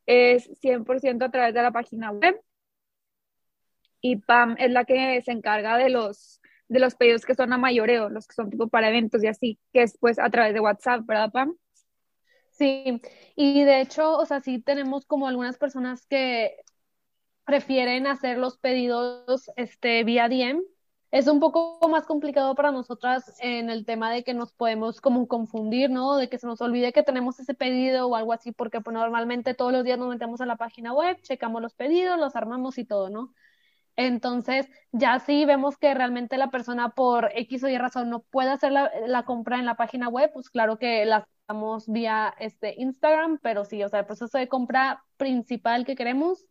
es 0.05 0.49
100% 0.61 1.25
a 1.25 1.31
través 1.31 1.53
de 1.53 1.61
la 1.61 1.71
página 1.71 2.11
web 2.11 2.41
y 4.01 4.17
PAM 4.17 4.55
es 4.59 4.71
la 4.71 4.85
que 4.85 5.21
se 5.21 5.31
encarga 5.31 5.77
de 5.77 5.89
los 5.89 6.41
de 6.69 6.79
los 6.79 6.95
pedidos 6.95 7.25
que 7.25 7.35
son 7.35 7.53
a 7.53 7.57
mayoreo, 7.57 8.09
los 8.09 8.27
que 8.27 8.33
son 8.35 8.49
tipo 8.49 8.67
para 8.67 8.89
eventos 8.89 9.23
y 9.23 9.27
así, 9.27 9.59
que 9.71 9.83
es 9.83 9.97
pues 9.99 10.19
a 10.19 10.29
través 10.29 10.53
de 10.53 10.59
WhatsApp, 10.59 11.05
¿verdad, 11.05 11.31
Pam? 11.31 11.55
Sí, 12.51 13.01
y 13.35 13.63
de 13.63 13.81
hecho, 13.81 14.17
o 14.17 14.25
sea, 14.25 14.41
sí 14.41 14.59
tenemos 14.59 15.05
como 15.05 15.27
algunas 15.27 15.57
personas 15.57 16.05
que 16.07 16.57
prefieren 17.45 18.07
hacer 18.07 18.37
los 18.37 18.57
pedidos 18.57 19.49
este, 19.55 20.03
vía 20.03 20.27
DM. 20.27 20.61
Es 21.11 21.27
un 21.27 21.39
poco 21.39 21.79
más 21.89 22.05
complicado 22.05 22.53
para 22.55 22.71
nosotras 22.71 23.33
en 23.39 23.69
el 23.69 23.85
tema 23.85 24.11
de 24.11 24.23
que 24.23 24.33
nos 24.33 24.51
podemos 24.51 24.99
como 24.99 25.27
confundir, 25.27 25.89
¿no? 25.89 26.17
De 26.17 26.27
que 26.29 26.37
se 26.37 26.47
nos 26.47 26.59
olvide 26.61 26.91
que 26.91 27.03
tenemos 27.03 27.39
ese 27.39 27.53
pedido 27.53 28.07
o 28.07 28.15
algo 28.15 28.33
así, 28.33 28.51
porque 28.51 28.81
pues, 28.81 28.93
normalmente 28.93 29.53
todos 29.53 29.71
los 29.71 29.85
días 29.85 29.97
nos 29.97 30.09
metemos 30.09 30.41
a 30.41 30.45
la 30.45 30.57
página 30.57 30.93
web, 30.93 31.17
checamos 31.21 31.61
los 31.61 31.75
pedidos, 31.75 32.19
los 32.19 32.35
armamos 32.35 32.77
y 32.77 32.85
todo, 32.85 33.09
¿no? 33.09 33.33
Entonces, 33.97 34.69
ya 34.91 35.19
si 35.19 35.45
vemos 35.45 35.77
que 35.77 35.93
realmente 35.93 36.37
la 36.37 36.51
persona 36.51 36.89
por 36.89 37.31
X 37.35 37.63
o 37.63 37.67
Y 37.69 37.77
razón 37.77 38.09
no 38.09 38.21
puede 38.21 38.51
hacer 38.51 38.71
la, 38.71 39.23
compra 39.25 39.57
en 39.59 39.65
la 39.65 39.75
página 39.75 40.07
web, 40.09 40.31
pues 40.33 40.49
claro 40.49 40.77
que 40.77 41.05
la 41.05 41.27
hacemos 41.47 41.87
vía 41.87 42.33
este 42.39 42.75
Instagram, 42.77 43.39
pero 43.41 43.65
sí, 43.65 43.83
o 43.83 43.89
sea, 43.89 44.01
el 44.01 44.05
proceso 44.05 44.37
de 44.37 44.47
compra 44.47 45.03
principal 45.17 45.85
que 45.85 45.95
queremos 45.95 46.45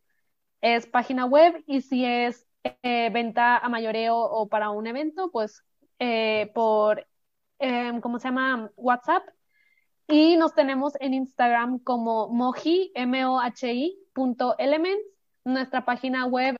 es 0.61 0.87
página 0.87 1.25
web 1.25 1.63
y 1.67 1.81
si 1.81 2.05
es 2.05 2.46
eh, 2.63 3.09
venta 3.11 3.57
a 3.57 3.69
mayoreo 3.69 4.17
o 4.17 4.47
para 4.49 4.69
un 4.69 4.87
evento, 4.87 5.29
pues 5.31 5.63
eh, 5.99 6.51
por, 6.53 7.07
em, 7.59 8.01
¿cómo 8.01 8.19
se 8.19 8.27
llama? 8.29 8.71
WhatsApp. 8.75 9.23
Y 10.07 10.37
nos 10.37 10.53
tenemos 10.55 10.93
en 10.99 11.13
Instagram 11.13 11.79
como 11.79 12.29
moji, 12.29 12.91
M-O-H-I, 12.95 13.97
punto 14.13 14.55
elements. 14.57 15.05
Nuestra 15.43 15.85
página 15.85 16.25
web 16.25 16.57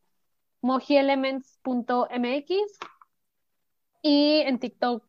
mojielements.mx 0.62 2.80
y 4.02 4.40
en 4.40 4.60
TikTok 4.60 5.04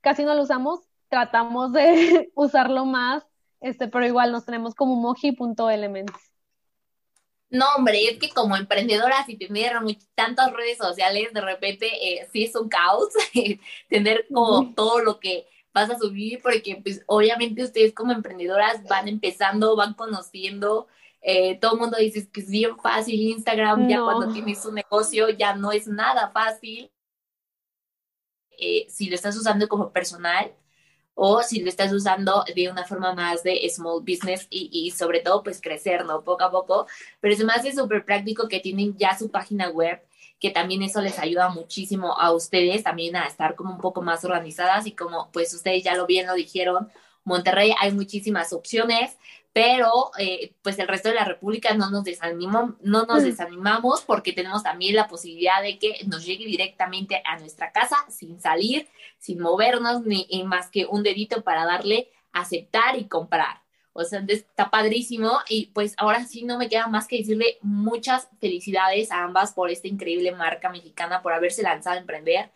casi 0.00 0.24
no 0.24 0.34
lo 0.34 0.42
usamos, 0.42 0.80
tratamos 1.08 1.72
de 1.72 2.30
usarlo 2.34 2.84
más, 2.84 3.24
este, 3.60 3.88
pero 3.88 4.06
igual 4.06 4.32
nos 4.32 4.44
tenemos 4.44 4.74
como 4.74 4.96
moji.elements. 4.96 6.31
No, 7.52 7.66
hombre, 7.76 8.08
es 8.08 8.18
que 8.18 8.30
como 8.30 8.56
emprendedora, 8.56 9.26
si 9.26 9.36
tener 9.36 9.74
tantas 10.14 10.52
redes 10.54 10.78
sociales, 10.78 11.34
de 11.34 11.40
repente 11.42 11.86
eh, 11.86 12.26
sí 12.32 12.44
es 12.44 12.56
un 12.56 12.70
caos 12.70 13.08
tener 13.90 14.26
como 14.32 14.72
todo 14.74 15.00
lo 15.00 15.20
que 15.20 15.46
vas 15.74 15.90
a 15.90 15.98
subir, 15.98 16.40
porque 16.42 16.80
pues 16.82 17.02
obviamente 17.06 17.62
ustedes 17.62 17.92
como 17.92 18.12
emprendedoras 18.12 18.82
van 18.84 19.06
empezando, 19.06 19.76
van 19.76 19.92
conociendo, 19.92 20.88
eh, 21.20 21.58
todo 21.60 21.74
el 21.74 21.80
mundo 21.80 21.98
dice 21.98 22.26
que 22.30 22.40
es 22.40 22.48
bien 22.48 22.78
fácil 22.78 23.20
Instagram, 23.20 23.86
ya 23.86 24.00
cuando 24.02 24.32
tienes 24.32 24.64
un 24.64 24.76
negocio 24.76 25.28
ya 25.28 25.54
no 25.54 25.72
es 25.72 25.86
nada 25.86 26.30
fácil. 26.30 26.90
Eh, 28.58 28.86
si 28.88 29.10
lo 29.10 29.14
estás 29.14 29.36
usando 29.36 29.68
como 29.68 29.92
personal 29.92 30.54
o 31.14 31.42
si 31.42 31.60
lo 31.60 31.68
estás 31.68 31.92
usando 31.92 32.44
de 32.54 32.70
una 32.70 32.84
forma 32.84 33.14
más 33.14 33.42
de 33.42 33.68
small 33.68 34.00
business 34.00 34.46
y, 34.50 34.70
y 34.72 34.90
sobre 34.90 35.20
todo 35.20 35.42
pues 35.42 35.60
crecer, 35.60 36.04
¿no? 36.04 36.22
Poco 36.22 36.44
a 36.44 36.50
poco, 36.50 36.86
pero 37.20 37.34
es 37.34 37.44
más 37.44 37.64
es 37.64 37.76
súper 37.76 38.04
práctico 38.04 38.48
que 38.48 38.60
tienen 38.60 38.96
ya 38.96 39.16
su 39.16 39.30
página 39.30 39.68
web, 39.68 40.00
que 40.40 40.50
también 40.50 40.82
eso 40.82 41.00
les 41.00 41.18
ayuda 41.18 41.50
muchísimo 41.50 42.18
a 42.18 42.32
ustedes 42.32 42.82
también 42.82 43.14
a 43.16 43.26
estar 43.26 43.54
como 43.54 43.72
un 43.72 43.80
poco 43.80 44.02
más 44.02 44.24
organizadas 44.24 44.86
y 44.86 44.92
como 44.92 45.30
pues 45.32 45.54
ustedes 45.54 45.84
ya 45.84 45.94
lo 45.94 46.06
bien 46.06 46.26
lo 46.26 46.34
dijeron, 46.34 46.90
Monterrey 47.24 47.72
hay 47.78 47.92
muchísimas 47.92 48.52
opciones, 48.52 49.16
pero 49.52 50.10
eh, 50.18 50.54
pues 50.62 50.78
el 50.78 50.88
resto 50.88 51.10
de 51.10 51.14
la 51.14 51.24
República 51.24 51.74
no 51.74 51.90
nos, 51.90 52.04
desanimamos, 52.04 52.76
no 52.82 53.04
nos 53.04 53.22
mm. 53.22 53.26
desanimamos 53.26 54.02
porque 54.02 54.32
tenemos 54.32 54.62
también 54.62 54.96
la 54.96 55.08
posibilidad 55.08 55.62
de 55.62 55.78
que 55.78 56.00
nos 56.06 56.24
llegue 56.24 56.46
directamente 56.46 57.22
a 57.24 57.38
nuestra 57.38 57.70
casa 57.70 57.96
sin 58.08 58.40
salir, 58.40 58.88
sin 59.18 59.40
movernos, 59.40 60.02
ni 60.02 60.26
más 60.46 60.70
que 60.70 60.86
un 60.86 61.02
dedito 61.02 61.42
para 61.42 61.66
darle 61.66 62.08
aceptar 62.32 62.98
y 62.98 63.04
comprar. 63.04 63.62
O 63.94 64.04
sea, 64.04 64.24
está 64.26 64.70
padrísimo 64.70 65.40
y 65.48 65.66
pues 65.66 65.94
ahora 65.98 66.24
sí 66.24 66.44
no 66.44 66.56
me 66.56 66.70
queda 66.70 66.86
más 66.86 67.06
que 67.06 67.18
decirle 67.18 67.58
muchas 67.60 68.28
felicidades 68.40 69.10
a 69.10 69.22
ambas 69.22 69.52
por 69.52 69.70
esta 69.70 69.86
increíble 69.86 70.32
marca 70.32 70.70
mexicana, 70.70 71.20
por 71.20 71.34
haberse 71.34 71.62
lanzado 71.62 71.96
a 71.96 72.00
emprender 72.00 72.50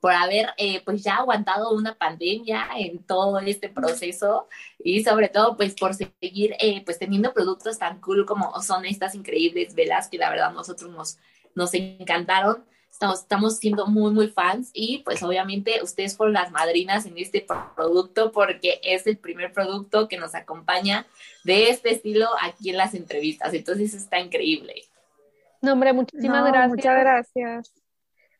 por 0.00 0.12
haber 0.12 0.50
eh, 0.56 0.82
pues 0.84 1.02
ya 1.02 1.16
aguantado 1.16 1.72
una 1.72 1.94
pandemia 1.94 2.68
en 2.76 3.02
todo 3.02 3.38
este 3.40 3.68
proceso 3.68 4.48
y 4.78 5.02
sobre 5.02 5.28
todo 5.28 5.56
pues 5.56 5.74
por 5.74 5.94
seguir 5.94 6.54
eh, 6.60 6.82
pues 6.84 6.98
teniendo 6.98 7.32
productos 7.32 7.78
tan 7.78 8.00
cool 8.00 8.24
como 8.24 8.60
son 8.62 8.84
estas 8.84 9.14
increíbles 9.14 9.74
velas 9.74 10.08
que 10.08 10.18
la 10.18 10.30
verdad 10.30 10.52
nosotros 10.52 10.90
nos, 10.90 11.18
nos 11.54 11.74
encantaron. 11.74 12.64
Estamos, 12.90 13.20
estamos 13.20 13.58
siendo 13.58 13.86
muy, 13.86 14.12
muy 14.12 14.28
fans 14.28 14.70
y 14.72 14.98
pues 15.04 15.22
obviamente 15.22 15.82
ustedes 15.82 16.16
fueron 16.16 16.32
las 16.32 16.50
madrinas 16.50 17.06
en 17.06 17.16
este 17.16 17.46
producto 17.76 18.32
porque 18.32 18.80
es 18.82 19.06
el 19.06 19.18
primer 19.18 19.52
producto 19.52 20.08
que 20.08 20.16
nos 20.16 20.34
acompaña 20.34 21.06
de 21.44 21.70
este 21.70 21.92
estilo 21.92 22.26
aquí 22.40 22.70
en 22.70 22.76
las 22.76 22.94
entrevistas. 22.94 23.54
Entonces 23.54 23.94
está 23.94 24.18
increíble. 24.18 24.82
No, 25.60 25.74
hombre, 25.74 25.92
muchísimas 25.92 26.44
gracias. 26.46 26.70
Muchas 26.70 26.98
gracias 26.98 27.77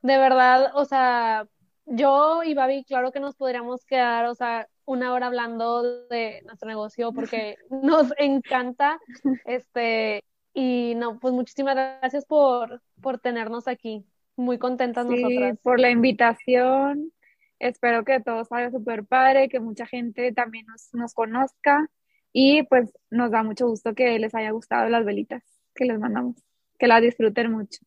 de 0.03 0.19
verdad, 0.19 0.71
o 0.75 0.85
sea, 0.85 1.47
yo 1.87 2.43
y 2.45 2.55
Babi, 2.55 2.85
claro 2.85 3.13
que 3.13 3.21
nos 3.21 3.37
podríamos 3.37 3.85
quedar, 3.85 4.27
o 4.27 4.35
sea, 4.35 4.69
una 4.85 5.13
hora 5.13 5.27
hablando 5.27 6.07
de 6.09 6.43
nuestro 6.47 6.69
negocio 6.69 7.13
porque 7.13 7.57
nos 7.71 8.13
encanta, 8.19 8.99
este, 9.45 10.25
y 10.55 10.95
no, 10.97 11.19
pues 11.19 11.35
muchísimas 11.35 11.75
gracias 11.75 12.25
por, 12.25 12.83
por 13.01 13.19
tenernos 13.19 13.69
aquí. 13.69 14.05
muy 14.37 14.59
contentas 14.59 15.07
sí, 15.09 15.23
nosotras. 15.23 15.59
por 15.63 15.81
la 15.81 15.91
invitación. 15.91 17.13
Espero 17.59 18.05
que 18.05 18.21
todo 18.21 18.45
salga 18.45 18.71
súper 18.71 19.05
padre, 19.05 19.49
que 19.49 19.59
mucha 19.59 19.85
gente 19.85 20.33
también 20.33 20.67
nos, 20.67 20.95
nos 20.95 21.13
conozca 21.13 21.91
y 22.33 22.63
pues 22.65 22.93
nos 23.11 23.31
da 23.31 23.43
mucho 23.43 23.67
gusto 23.67 23.95
que 23.95 24.19
les 24.19 24.35
haya 24.35 24.53
gustado 24.53 24.89
las 24.89 25.05
velitas 25.05 25.43
que 25.75 25.85
les 25.85 25.99
mandamos, 25.99 26.37
que 26.79 26.87
las 26.87 27.03
disfruten 27.03 27.51
mucho. 27.51 27.79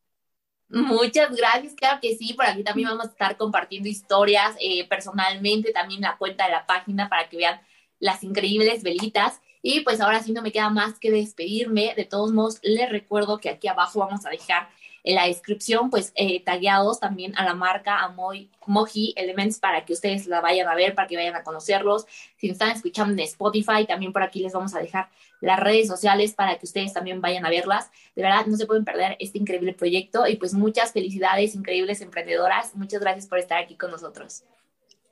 Muchas 0.72 1.36
gracias, 1.36 1.74
claro 1.74 2.00
que 2.02 2.16
sí, 2.16 2.34
por 2.34 2.46
aquí 2.46 2.64
también 2.64 2.88
vamos 2.88 3.06
a 3.06 3.10
estar 3.10 3.36
compartiendo 3.36 3.90
historias 3.90 4.56
eh, 4.62 4.88
personalmente, 4.88 5.74
también 5.74 6.02
la 6.02 6.18
cuenta 6.18 6.46
de 6.46 6.52
la 6.52 6.66
página 6.66 7.10
para 7.10 7.28
que 7.28 7.38
vean 7.38 7.60
las 8.00 8.24
increíbles 8.24 8.82
velitas. 8.82 9.42
Y 9.62 9.82
pues 9.82 10.02
ahora 10.02 10.24
sí 10.24 10.32
no 10.32 10.42
me 10.42 10.52
queda 10.52 10.70
más 10.70 10.98
que 10.98 11.12
despedirme. 11.12 11.94
De 11.96 12.06
todos 12.06 12.32
modos, 12.32 12.60
les 12.64 12.90
recuerdo 12.90 13.38
que 13.38 13.50
aquí 13.50 13.68
abajo 13.68 14.00
vamos 14.00 14.26
a 14.26 14.30
dejar 14.30 14.70
en 15.04 15.16
la 15.16 15.28
descripción, 15.28 15.90
pues 15.90 16.12
eh, 16.16 16.44
tagueados 16.44 17.00
también 17.00 17.36
a 17.38 17.44
la 17.44 17.54
marca 17.54 18.00
Amoy, 18.00 18.50
Moji 18.68 19.14
Elements 19.16 19.60
para 19.60 19.84
que 19.86 19.94
ustedes 19.94 20.28
la 20.28 20.42
vayan 20.42 20.68
a 20.68 20.76
ver, 20.76 20.96
para 20.96 21.08
que 21.08 21.16
vayan 21.16 21.36
a 21.36 21.44
conocerlos. 21.44 22.06
Si 22.38 22.48
nos 22.48 22.56
están 22.56 22.72
escuchando 22.72 23.14
en 23.14 23.20
Spotify, 23.20 23.86
también 23.88 24.14
por 24.14 24.24
aquí 24.24 24.42
les 24.42 24.54
vamos 24.54 24.76
a 24.76 24.80
dejar 24.80 25.10
las 25.40 25.60
redes 25.60 25.88
sociales 25.88 26.34
para 26.34 26.58
que 26.58 26.66
ustedes 26.66 26.94
también 26.94 27.22
vayan 27.22 27.46
a 27.46 27.50
verlas. 27.50 27.90
De 28.16 28.22
verdad, 28.22 28.46
no 28.46 28.56
se 28.58 28.66
pueden 28.66 28.86
perder 28.86 29.18
este 29.20 29.40
increíble 29.40 29.74
proyecto 29.74 30.28
y 30.28 30.36
pues 30.36 30.54
muchas 30.54 30.92
felicidades, 30.92 31.56
increíbles 31.56 32.02
emprendedoras. 32.02 32.76
Muchas 32.76 33.02
gracias 33.02 33.28
por 33.28 33.40
estar 33.40 33.62
aquí 33.62 33.76
con 33.76 33.92
nosotros. 33.92 34.44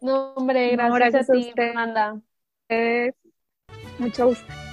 No, 0.01 0.33
hombre, 0.33 0.75
gracias, 0.75 1.29
a 1.29 1.33
ti, 1.33 1.51
Fernanda. 1.55 2.21
mucho 3.97 4.27
gusto. 4.27 4.68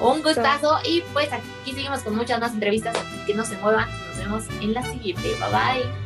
Un 0.00 0.22
gustazo. 0.22 0.78
Y 0.84 1.02
pues 1.12 1.32
aquí 1.32 1.72
seguimos 1.72 2.00
con 2.00 2.16
muchas 2.16 2.40
más 2.40 2.52
entrevistas, 2.52 2.96
que 3.26 3.34
no 3.34 3.44
se 3.44 3.56
muevan, 3.58 3.88
nos 4.08 4.18
vemos 4.18 4.44
en 4.60 4.74
la 4.74 4.82
siguiente, 4.82 5.34
bye 5.40 5.50
bye. 5.50 6.05